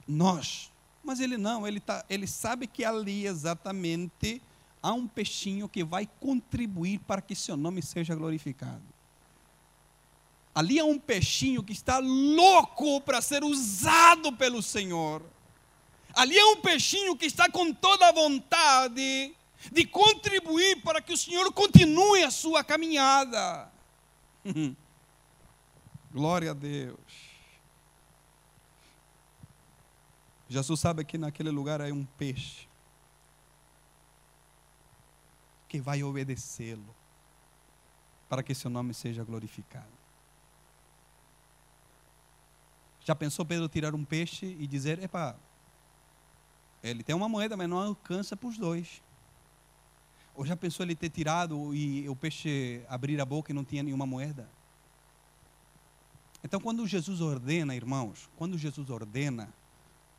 Nós 0.07 0.73
Mas 1.05 1.19
ele 1.19 1.37
não, 1.37 1.67
ele, 1.67 1.81
tá, 1.81 2.05
ele 2.09 2.27
sabe 2.27 2.67
que 2.67 2.85
ali 2.85 3.27
exatamente 3.27 4.41
há 4.83 4.93
um 4.93 5.07
peixinho 5.07 5.69
que 5.69 5.85
vai 5.85 6.09
contribuir 6.19 6.99
para 7.01 7.23
que 7.23 7.35
seu 7.35 7.57
nome 7.57 7.81
seja 7.81 8.15
glorificado. 8.15 8.83
Ali 10.55 10.79
há 10.79 10.85
um 10.85 10.99
peixinho 10.99 11.63
que 11.63 11.73
está 11.73 11.99
louco 11.99 13.01
para 13.03 13.23
ser 13.23 13.45
usado 13.45 14.33
pelo 14.33 14.63
Senhor. 14.63 15.23
Ali 16.13 16.37
é 16.37 16.45
um 16.45 16.61
peixinho 16.61 17.17
que 17.17 17.25
está 17.25 17.49
com 17.49 17.73
toda 17.73 18.09
a 18.09 18.13
vontade 18.13 19.35
de 19.71 19.87
contribuir 19.87 20.83
para 20.83 21.01
que 21.01 21.13
o 21.13 21.17
Senhor 21.17 21.51
continue 21.53 22.23
a 22.25 22.31
sua 22.31 22.63
caminhada. 22.65 23.71
Glória 26.13 26.51
a 26.51 26.55
Deus. 26.55 26.99
Jesus 30.49 30.81
sabe 30.81 31.03
que 31.03 31.17
naquele 31.17 31.51
lugar 31.51 31.81
é 31.81 31.91
um 31.91 32.05
peixe 32.05 32.69
que 35.73 35.81
vai 35.81 36.05
obedecê-lo 36.05 36.95
para 38.29 38.43
que 38.43 38.55
seu 38.55 38.69
nome 38.69 38.93
seja 38.93 39.25
glorificado. 39.25 39.89
Já 43.01 43.15
pensou 43.15 43.43
Pedro 43.43 43.71
tirar 43.71 43.95
um 43.95 44.05
peixe 44.05 44.55
e 44.61 44.67
dizer: 44.67 45.03
Epa, 45.03 45.35
ele 46.83 47.03
tem 47.03 47.17
uma 47.17 47.27
moeda, 47.27 47.57
mas 47.57 47.71
não 47.71 47.79
alcança 47.79 48.37
para 48.37 48.51
os 48.51 48.59
dois. 48.59 49.03
Ou 50.35 50.45
já 50.45 50.55
pensou 50.55 50.85
ele 50.85 50.95
ter 50.95 51.09
tirado 51.09 51.75
e 51.75 52.07
o 52.07 52.15
peixe 52.15 52.85
abrir 52.87 53.19
a 53.19 53.25
boca 53.25 53.51
e 53.51 53.55
não 53.55 53.65
tinha 53.65 53.83
nenhuma 53.83 54.05
moeda? 54.05 54.47
Então, 56.45 56.61
quando 56.61 56.87
Jesus 56.87 57.23
ordena, 57.23 57.75
irmãos, 57.75 58.29
quando 58.37 58.59
Jesus 58.59 58.91
ordena, 58.91 59.49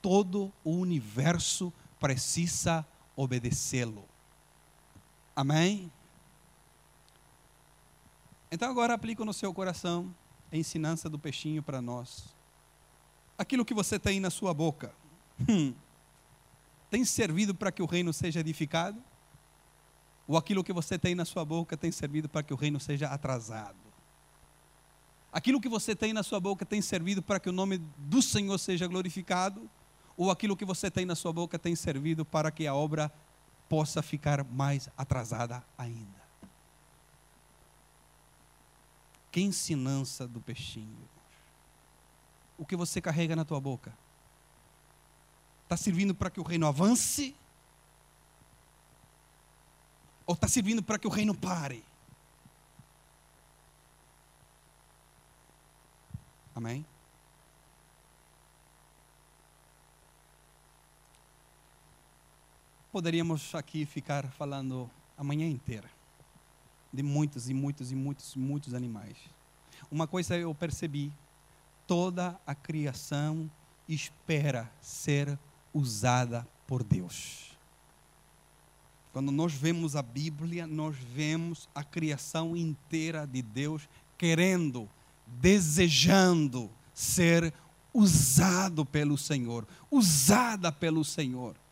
todo 0.02 0.52
o 0.64 0.72
universo 0.72 1.72
precisa 2.00 2.84
obedecê-lo. 3.16 4.13
Amém? 5.36 5.92
Então, 8.52 8.70
agora 8.70 8.94
aplica 8.94 9.26
no 9.26 9.34
seu 9.34 9.52
coração 9.54 10.14
a 10.52 10.58
ensinança 10.58 11.10
do 11.10 11.18
peixinho 11.18 11.64
para 11.64 11.82
nós. 11.82 12.36
Aquilo 13.36 13.66
que 13.66 13.74
você 13.74 13.98
tem 13.98 14.20
na 14.20 14.30
sua 14.30 14.54
boca. 14.54 14.94
Hum, 15.50 15.74
tem 16.92 17.04
servido 17.04 17.56
para 17.56 17.72
que 17.72 17.82
o 17.82 17.88
reino 17.88 18.14
seja 18.14 18.42
edificado? 18.42 19.02
Ou 20.28 20.38
aquilo 20.38 20.64
que 20.64 20.72
você 20.72 21.00
tem 21.00 21.16
na 21.16 21.26
sua 21.26 21.44
boca 21.44 21.76
tem 21.76 21.92
servido 21.92 22.30
para 22.30 22.44
que 22.44 22.54
o 22.54 22.56
reino 22.56 22.80
seja 22.80 23.08
atrasado? 23.08 23.80
Aquilo 25.32 25.60
que 25.60 25.68
você 25.68 25.96
tem 25.96 26.14
na 26.14 26.22
sua 26.22 26.40
boca 26.40 26.64
tem 26.64 26.80
servido 26.80 27.24
para 27.24 27.40
que 27.40 27.50
o 27.50 27.52
nome 27.52 27.80
do 27.98 28.22
Senhor 28.22 28.60
seja 28.60 28.86
glorificado? 28.86 29.68
Ou 30.16 30.30
aquilo 30.30 30.56
que 30.56 30.64
você 30.64 30.92
tem 30.92 31.06
na 31.06 31.16
sua 31.16 31.34
boca 31.34 31.58
tem 31.58 31.76
servido 31.76 32.24
para 32.24 32.52
que 32.52 32.68
a 32.68 32.76
obra 32.76 33.12
possa 33.74 34.04
ficar 34.04 34.44
mais 34.44 34.88
atrasada 34.96 35.66
ainda? 35.76 36.22
Que 39.32 39.42
ensinança 39.42 40.28
do 40.28 40.40
peixinho. 40.40 41.10
O 42.56 42.68
que 42.68 42.76
você 42.76 43.02
carrega 43.02 43.36
na 43.36 43.44
tua 43.44 43.60
boca? 43.60 43.92
Está 45.64 45.76
servindo 45.76 46.14
para 46.14 46.30
que 46.30 46.40
o 46.40 46.44
reino 46.44 46.68
avance? 46.68 47.36
Ou 50.28 50.36
está 50.36 50.48
servindo 50.48 50.84
para 50.84 51.00
que 51.00 51.08
o 51.08 51.10
reino 51.10 51.34
pare? 51.34 51.84
Amém? 56.54 56.86
Poderíamos 62.94 63.56
aqui 63.56 63.88
ficar 63.88 64.30
falando 64.34 64.88
a 65.18 65.24
manhã 65.24 65.50
inteira 65.50 65.90
de 66.94 67.02
muitos 67.02 67.50
e 67.50 67.54
muitos 67.54 67.92
e 67.92 67.96
muitos 67.96 68.36
e 68.36 68.38
muitos 68.38 68.76
animais. 68.76 69.18
Uma 69.90 70.06
coisa 70.06 70.38
eu 70.38 70.54
percebi: 70.54 71.12
toda 71.88 72.40
a 72.46 72.54
criação 72.54 73.50
espera 73.90 74.72
ser 74.80 75.40
usada 75.74 76.48
por 76.68 76.84
Deus. 76.84 77.58
Quando 79.12 79.32
nós 79.32 79.54
vemos 79.54 79.96
a 79.96 80.04
Bíblia, 80.04 80.68
nós 80.68 80.96
vemos 80.96 81.68
a 81.74 81.84
criação 81.84 82.56
inteira 82.56 83.26
de 83.26 83.42
Deus 83.42 83.90
querendo, 84.20 84.88
desejando 85.26 86.70
ser 86.94 87.52
usado 87.92 88.86
pelo 88.86 89.18
Senhor, 89.18 89.68
usada 89.90 90.72
pelo 90.72 91.04
Senhor. 91.04 91.63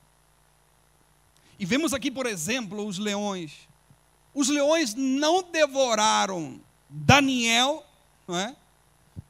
E 1.62 1.66
vemos 1.66 1.93
aqui, 1.93 2.09
por 2.09 2.26
exemplo, 2.26 2.84
os 2.88 2.97
leões. 2.97 3.70
Os 4.34 4.49
leões 4.49 4.95
não 4.95 5.43
devoraram 5.43 6.59
Daniel, 6.89 7.86
não 8.28 8.36
é? 8.36 8.55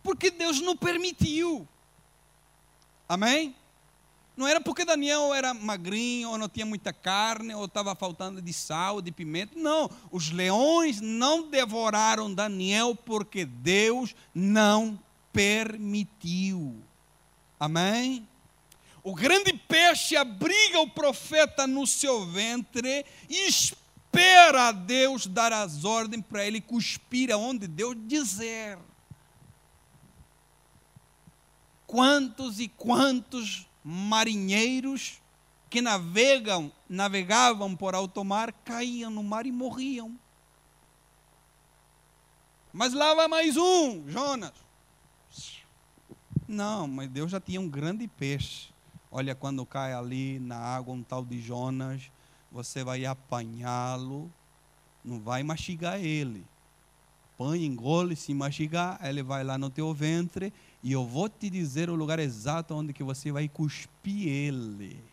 Porque 0.01 0.31
Deus 0.31 0.61
não 0.61 0.77
permitiu. 0.77 1.67
Amém? 3.09 3.53
Não 4.37 4.47
era 4.47 4.61
porque 4.61 4.85
Daniel 4.85 5.33
era 5.33 5.53
magrinho, 5.53 6.29
ou 6.29 6.37
não 6.37 6.47
tinha 6.47 6.65
muita 6.65 6.93
carne, 6.93 7.53
ou 7.53 7.65
estava 7.65 7.93
faltando 7.95 8.41
de 8.41 8.53
sal, 8.53 9.01
de 9.01 9.11
pimenta. 9.11 9.59
Não, 9.59 9.91
os 10.09 10.31
leões 10.31 11.01
não 11.01 11.49
devoraram 11.49 12.33
Daniel 12.33 12.95
porque 12.95 13.43
Deus 13.43 14.15
não 14.33 14.97
permitiu. 15.33 16.81
Amém? 17.59 18.25
O 19.03 19.15
grande 19.15 19.53
peixe 19.53 20.15
abriga 20.15 20.79
o 20.79 20.89
profeta 20.89 21.65
no 21.65 21.87
seu 21.87 22.25
ventre 22.25 23.05
e 23.27 23.47
espera 23.47 24.67
a 24.67 24.71
Deus 24.71 25.25
dar 25.25 25.51
as 25.51 25.83
ordens 25.83 26.23
para 26.25 26.45
ele 26.45 26.61
cuspir 26.61 27.31
aonde 27.31 27.67
Deus 27.67 27.95
dizer. 28.05 28.77
Quantos 31.87 32.59
e 32.59 32.67
quantos 32.67 33.67
marinheiros 33.83 35.19
que 35.69 35.81
navegam, 35.81 36.71
navegavam 36.87 37.75
por 37.75 37.95
alto 37.95 38.23
mar, 38.23 38.51
caíam 38.65 39.09
no 39.09 39.23
mar 39.23 39.45
e 39.45 39.51
morriam. 39.51 40.17
Mas 42.71 42.93
lá 42.93 43.13
vai 43.13 43.27
mais 43.27 43.57
um, 43.57 44.07
Jonas. 44.07 44.53
Não, 46.47 46.87
mas 46.87 47.09
Deus 47.09 47.31
já 47.31 47.39
tinha 47.39 47.59
um 47.59 47.69
grande 47.69 48.07
peixe. 48.07 48.70
Olha, 49.11 49.35
quando 49.35 49.65
cai 49.65 49.93
ali 49.93 50.39
na 50.39 50.57
água 50.57 50.95
um 50.95 51.03
tal 51.03 51.25
de 51.25 51.41
Jonas, 51.41 52.09
você 52.49 52.81
vai 52.81 53.05
apanhá-lo, 53.05 54.31
não 55.03 55.19
vai 55.19 55.43
mastigar 55.43 55.99
ele. 55.99 56.45
Põe, 57.37 57.65
engole, 57.65 58.15
se 58.15 58.33
mastigar, 58.33 58.99
ele 59.03 59.21
vai 59.21 59.43
lá 59.43 59.57
no 59.57 59.69
teu 59.69 59.93
ventre 59.93 60.53
e 60.81 60.93
eu 60.93 61.05
vou 61.05 61.27
te 61.27 61.49
dizer 61.49 61.89
o 61.89 61.95
lugar 61.95 62.19
exato 62.19 62.73
onde 62.73 62.93
que 62.93 63.03
você 63.03 63.31
vai 63.31 63.49
cuspir 63.49 64.27
ele. 64.27 65.03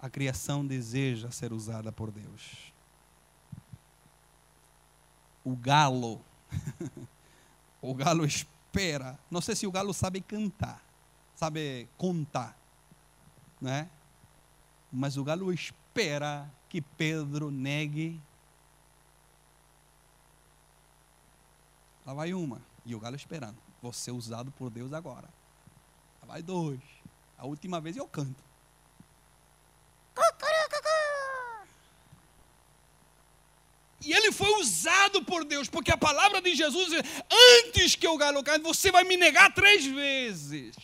A 0.00 0.08
criação 0.08 0.66
deseja 0.66 1.30
ser 1.30 1.52
usada 1.52 1.92
por 1.92 2.10
Deus. 2.10 2.72
O 5.44 5.54
galo, 5.54 6.22
o 7.82 7.92
galo 7.92 8.24
espera. 8.70 9.18
Não 9.30 9.40
sei 9.40 9.56
se 9.56 9.66
o 9.66 9.72
galo 9.72 9.92
sabe 9.92 10.20
cantar, 10.20 10.82
sabe 11.34 11.88
contar, 11.98 12.56
né? 13.60 13.90
Mas 14.92 15.16
o 15.16 15.24
galo 15.24 15.52
espera 15.52 16.48
que 16.68 16.80
Pedro 16.80 17.50
negue 17.50 18.20
Lá 22.06 22.14
vai 22.14 22.34
uma. 22.34 22.60
E 22.84 22.94
o 22.94 22.98
galo 22.98 23.14
esperando. 23.14 23.56
Ser 23.92 24.10
usado 24.10 24.50
por 24.50 24.68
Deus 24.68 24.92
agora. 24.92 25.28
Lá 26.20 26.26
vai 26.26 26.42
dois. 26.42 26.80
A 27.38 27.46
última 27.46 27.80
vez 27.80 27.96
eu 27.96 28.08
canto. 28.08 28.42
E 34.04 34.12
ele 34.12 34.32
foi 34.32 34.50
usado 34.60 35.22
por 35.22 35.44
Deus, 35.44 35.68
porque 35.68 35.90
a 35.90 35.96
palavra 35.96 36.40
de 36.40 36.54
Jesus 36.54 36.92
é: 36.92 37.02
antes 37.64 37.94
que 37.94 38.08
o 38.08 38.16
galo 38.16 38.42
cante, 38.42 38.62
você 38.62 38.90
vai 38.90 39.04
me 39.04 39.16
negar 39.16 39.52
três 39.52 39.84
vezes. 39.84 40.74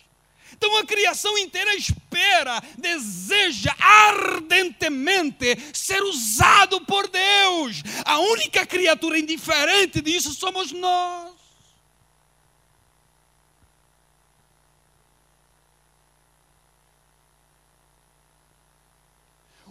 Então 0.53 0.75
a 0.77 0.85
criação 0.85 1.37
inteira 1.37 1.75
espera, 1.75 2.61
deseja 2.77 3.75
ardentemente 3.79 5.55
ser 5.73 6.01
usado 6.01 6.81
por 6.81 7.07
Deus. 7.07 7.83
A 8.05 8.19
única 8.19 8.65
criatura 8.65 9.19
indiferente 9.19 10.01
disso 10.01 10.33
somos 10.33 10.71
nós. 10.71 11.37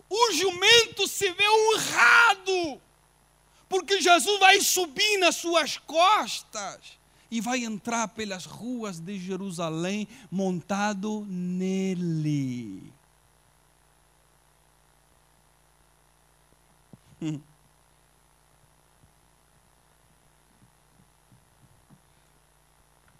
O 0.09 0.33
jumento 0.33 1.09
se 1.09 1.31
vê 1.33 1.49
honrado, 1.49 2.81
porque 3.69 4.01
Jesus 4.01 4.39
vai 4.39 4.61
subir 4.61 5.19
nas 5.19 5.37
suas 5.37 5.79
costas 5.79 6.99
e 7.31 7.41
vai 7.41 7.65
entrar 7.65 8.09
pelas 8.09 8.45
ruas 8.45 9.01
de 9.01 9.19
Jerusalém 9.19 10.07
montado 10.31 11.27
nele. 11.29 12.93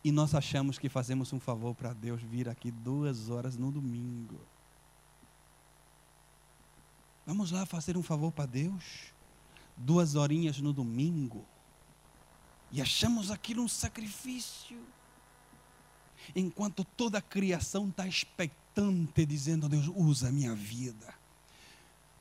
E 0.05 0.13
nós 0.13 0.37
achamos 0.37 0.79
que 0.79 0.89
fazemos 0.89 1.33
um 1.33 1.41
favor 1.41 1.75
para 1.75 1.93
Deus 1.93 2.23
vir 2.23 2.49
aqui 2.49 2.71
duas 2.71 3.29
horas 3.29 3.57
no 3.57 3.73
domingo. 3.73 4.39
Vamos 7.27 7.51
lá 7.51 7.67
fazer 7.67 7.97
um 7.97 8.03
favor 8.05 8.31
para 8.31 8.47
Deus? 8.47 9.16
Duas 9.77 10.15
horinhas 10.15 10.59
no 10.59 10.73
domingo. 10.73 11.45
E 12.73 12.81
achamos 12.81 13.31
aquilo 13.31 13.63
um 13.63 13.69
sacrifício. 13.69 14.79
Enquanto 16.35 16.85
toda 16.85 17.19
a 17.19 17.23
criação 17.23 17.89
está 17.89 18.07
expectante, 18.07 19.25
dizendo: 19.25 19.69
Deus, 19.69 19.91
usa 19.95 20.29
a 20.29 20.33
minha 20.33 20.55
vida 20.55 21.15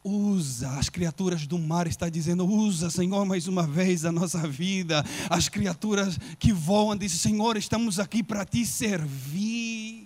Usa, 0.08 0.70
as 0.78 0.88
criaturas 0.88 1.48
do 1.48 1.58
mar 1.58 1.88
está 1.88 2.08
dizendo, 2.10 2.46
usa, 2.46 2.92
Senhor, 2.92 3.26
mais 3.26 3.48
uma 3.48 3.66
vez 3.66 4.06
a 4.06 4.12
nossa 4.12 4.48
vida. 4.48 5.04
As 5.28 5.50
criaturas 5.50 6.20
que 6.38 6.54
voam 6.54 6.96
dizem, 6.96 7.18
Senhor, 7.18 7.58
estamos 7.58 8.00
aqui 8.00 8.22
para 8.22 8.46
te 8.46 8.64
servir. 8.68 10.05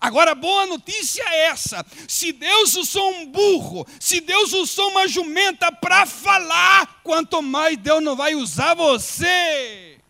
Agora, 0.00 0.34
boa 0.34 0.66
notícia 0.66 1.22
é 1.22 1.46
essa: 1.46 1.84
se 2.06 2.32
Deus 2.32 2.76
usou 2.76 3.10
um 3.10 3.30
burro, 3.30 3.84
se 3.98 4.20
Deus 4.20 4.52
usou 4.52 4.90
uma 4.90 5.08
jumenta 5.08 5.72
para 5.72 6.06
falar, 6.06 7.00
quanto 7.02 7.42
mais 7.42 7.76
Deus 7.76 8.02
não 8.02 8.14
vai 8.14 8.34
usar 8.34 8.74
você. 8.74 10.00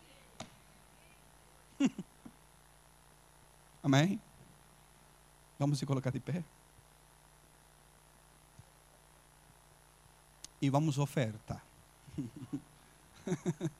Amém? 3.81 4.21
Vamos 5.57 5.79
se 5.79 5.85
colocar 5.85 6.11
de 6.11 6.19
pé. 6.19 6.43
E 10.61 10.69
vamos 10.69 10.97
ofertar. 10.97 11.63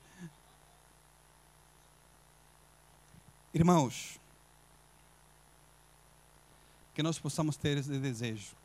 Irmãos, 3.54 4.19
que 7.00 7.04
nós 7.04 7.18
possamos 7.18 7.56
ter 7.56 7.78
esse 7.78 7.98
desejo. 7.98 8.58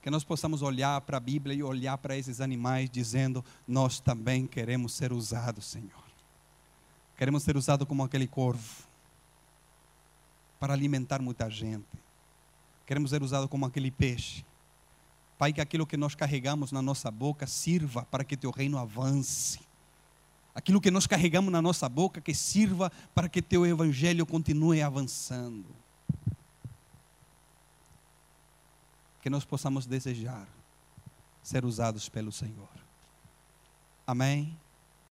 Que 0.00 0.08
nós 0.08 0.22
possamos 0.22 0.62
olhar 0.62 1.00
para 1.00 1.16
a 1.16 1.20
Bíblia 1.20 1.52
e 1.52 1.64
olhar 1.64 1.98
para 1.98 2.16
esses 2.16 2.40
animais 2.40 2.88
dizendo: 2.88 3.44
Nós 3.66 3.98
também 3.98 4.46
queremos 4.46 4.92
ser 4.92 5.12
usados, 5.12 5.64
Senhor. 5.66 6.04
Queremos 7.16 7.42
ser 7.42 7.56
usados 7.56 7.88
como 7.88 8.04
aquele 8.04 8.28
corvo 8.28 8.84
para 10.60 10.72
alimentar 10.72 11.20
muita 11.20 11.50
gente. 11.50 11.88
Queremos 12.86 13.10
ser 13.10 13.20
usados 13.20 13.50
como 13.50 13.66
aquele 13.66 13.90
peixe. 13.90 14.44
Pai, 15.36 15.52
que 15.52 15.60
aquilo 15.60 15.88
que 15.88 15.96
nós 15.96 16.14
carregamos 16.14 16.70
na 16.70 16.80
nossa 16.80 17.10
boca 17.10 17.48
sirva 17.48 18.04
para 18.04 18.22
que 18.22 18.36
teu 18.36 18.52
reino 18.52 18.78
avance. 18.78 19.58
Aquilo 20.54 20.80
que 20.80 20.92
nós 20.92 21.04
carregamos 21.04 21.50
na 21.50 21.60
nossa 21.60 21.88
boca 21.88 22.20
que 22.20 22.32
sirva 22.32 22.92
para 23.12 23.28
que 23.28 23.42
teu 23.42 23.66
evangelho 23.66 24.24
continue 24.24 24.80
avançando. 24.82 25.66
Que 29.20 29.30
nós 29.30 29.44
possamos 29.44 29.86
desejar 29.86 30.46
ser 31.42 31.64
usados 31.64 32.08
pelo 32.08 32.30
Senhor. 32.30 32.68
Amém. 34.06 34.56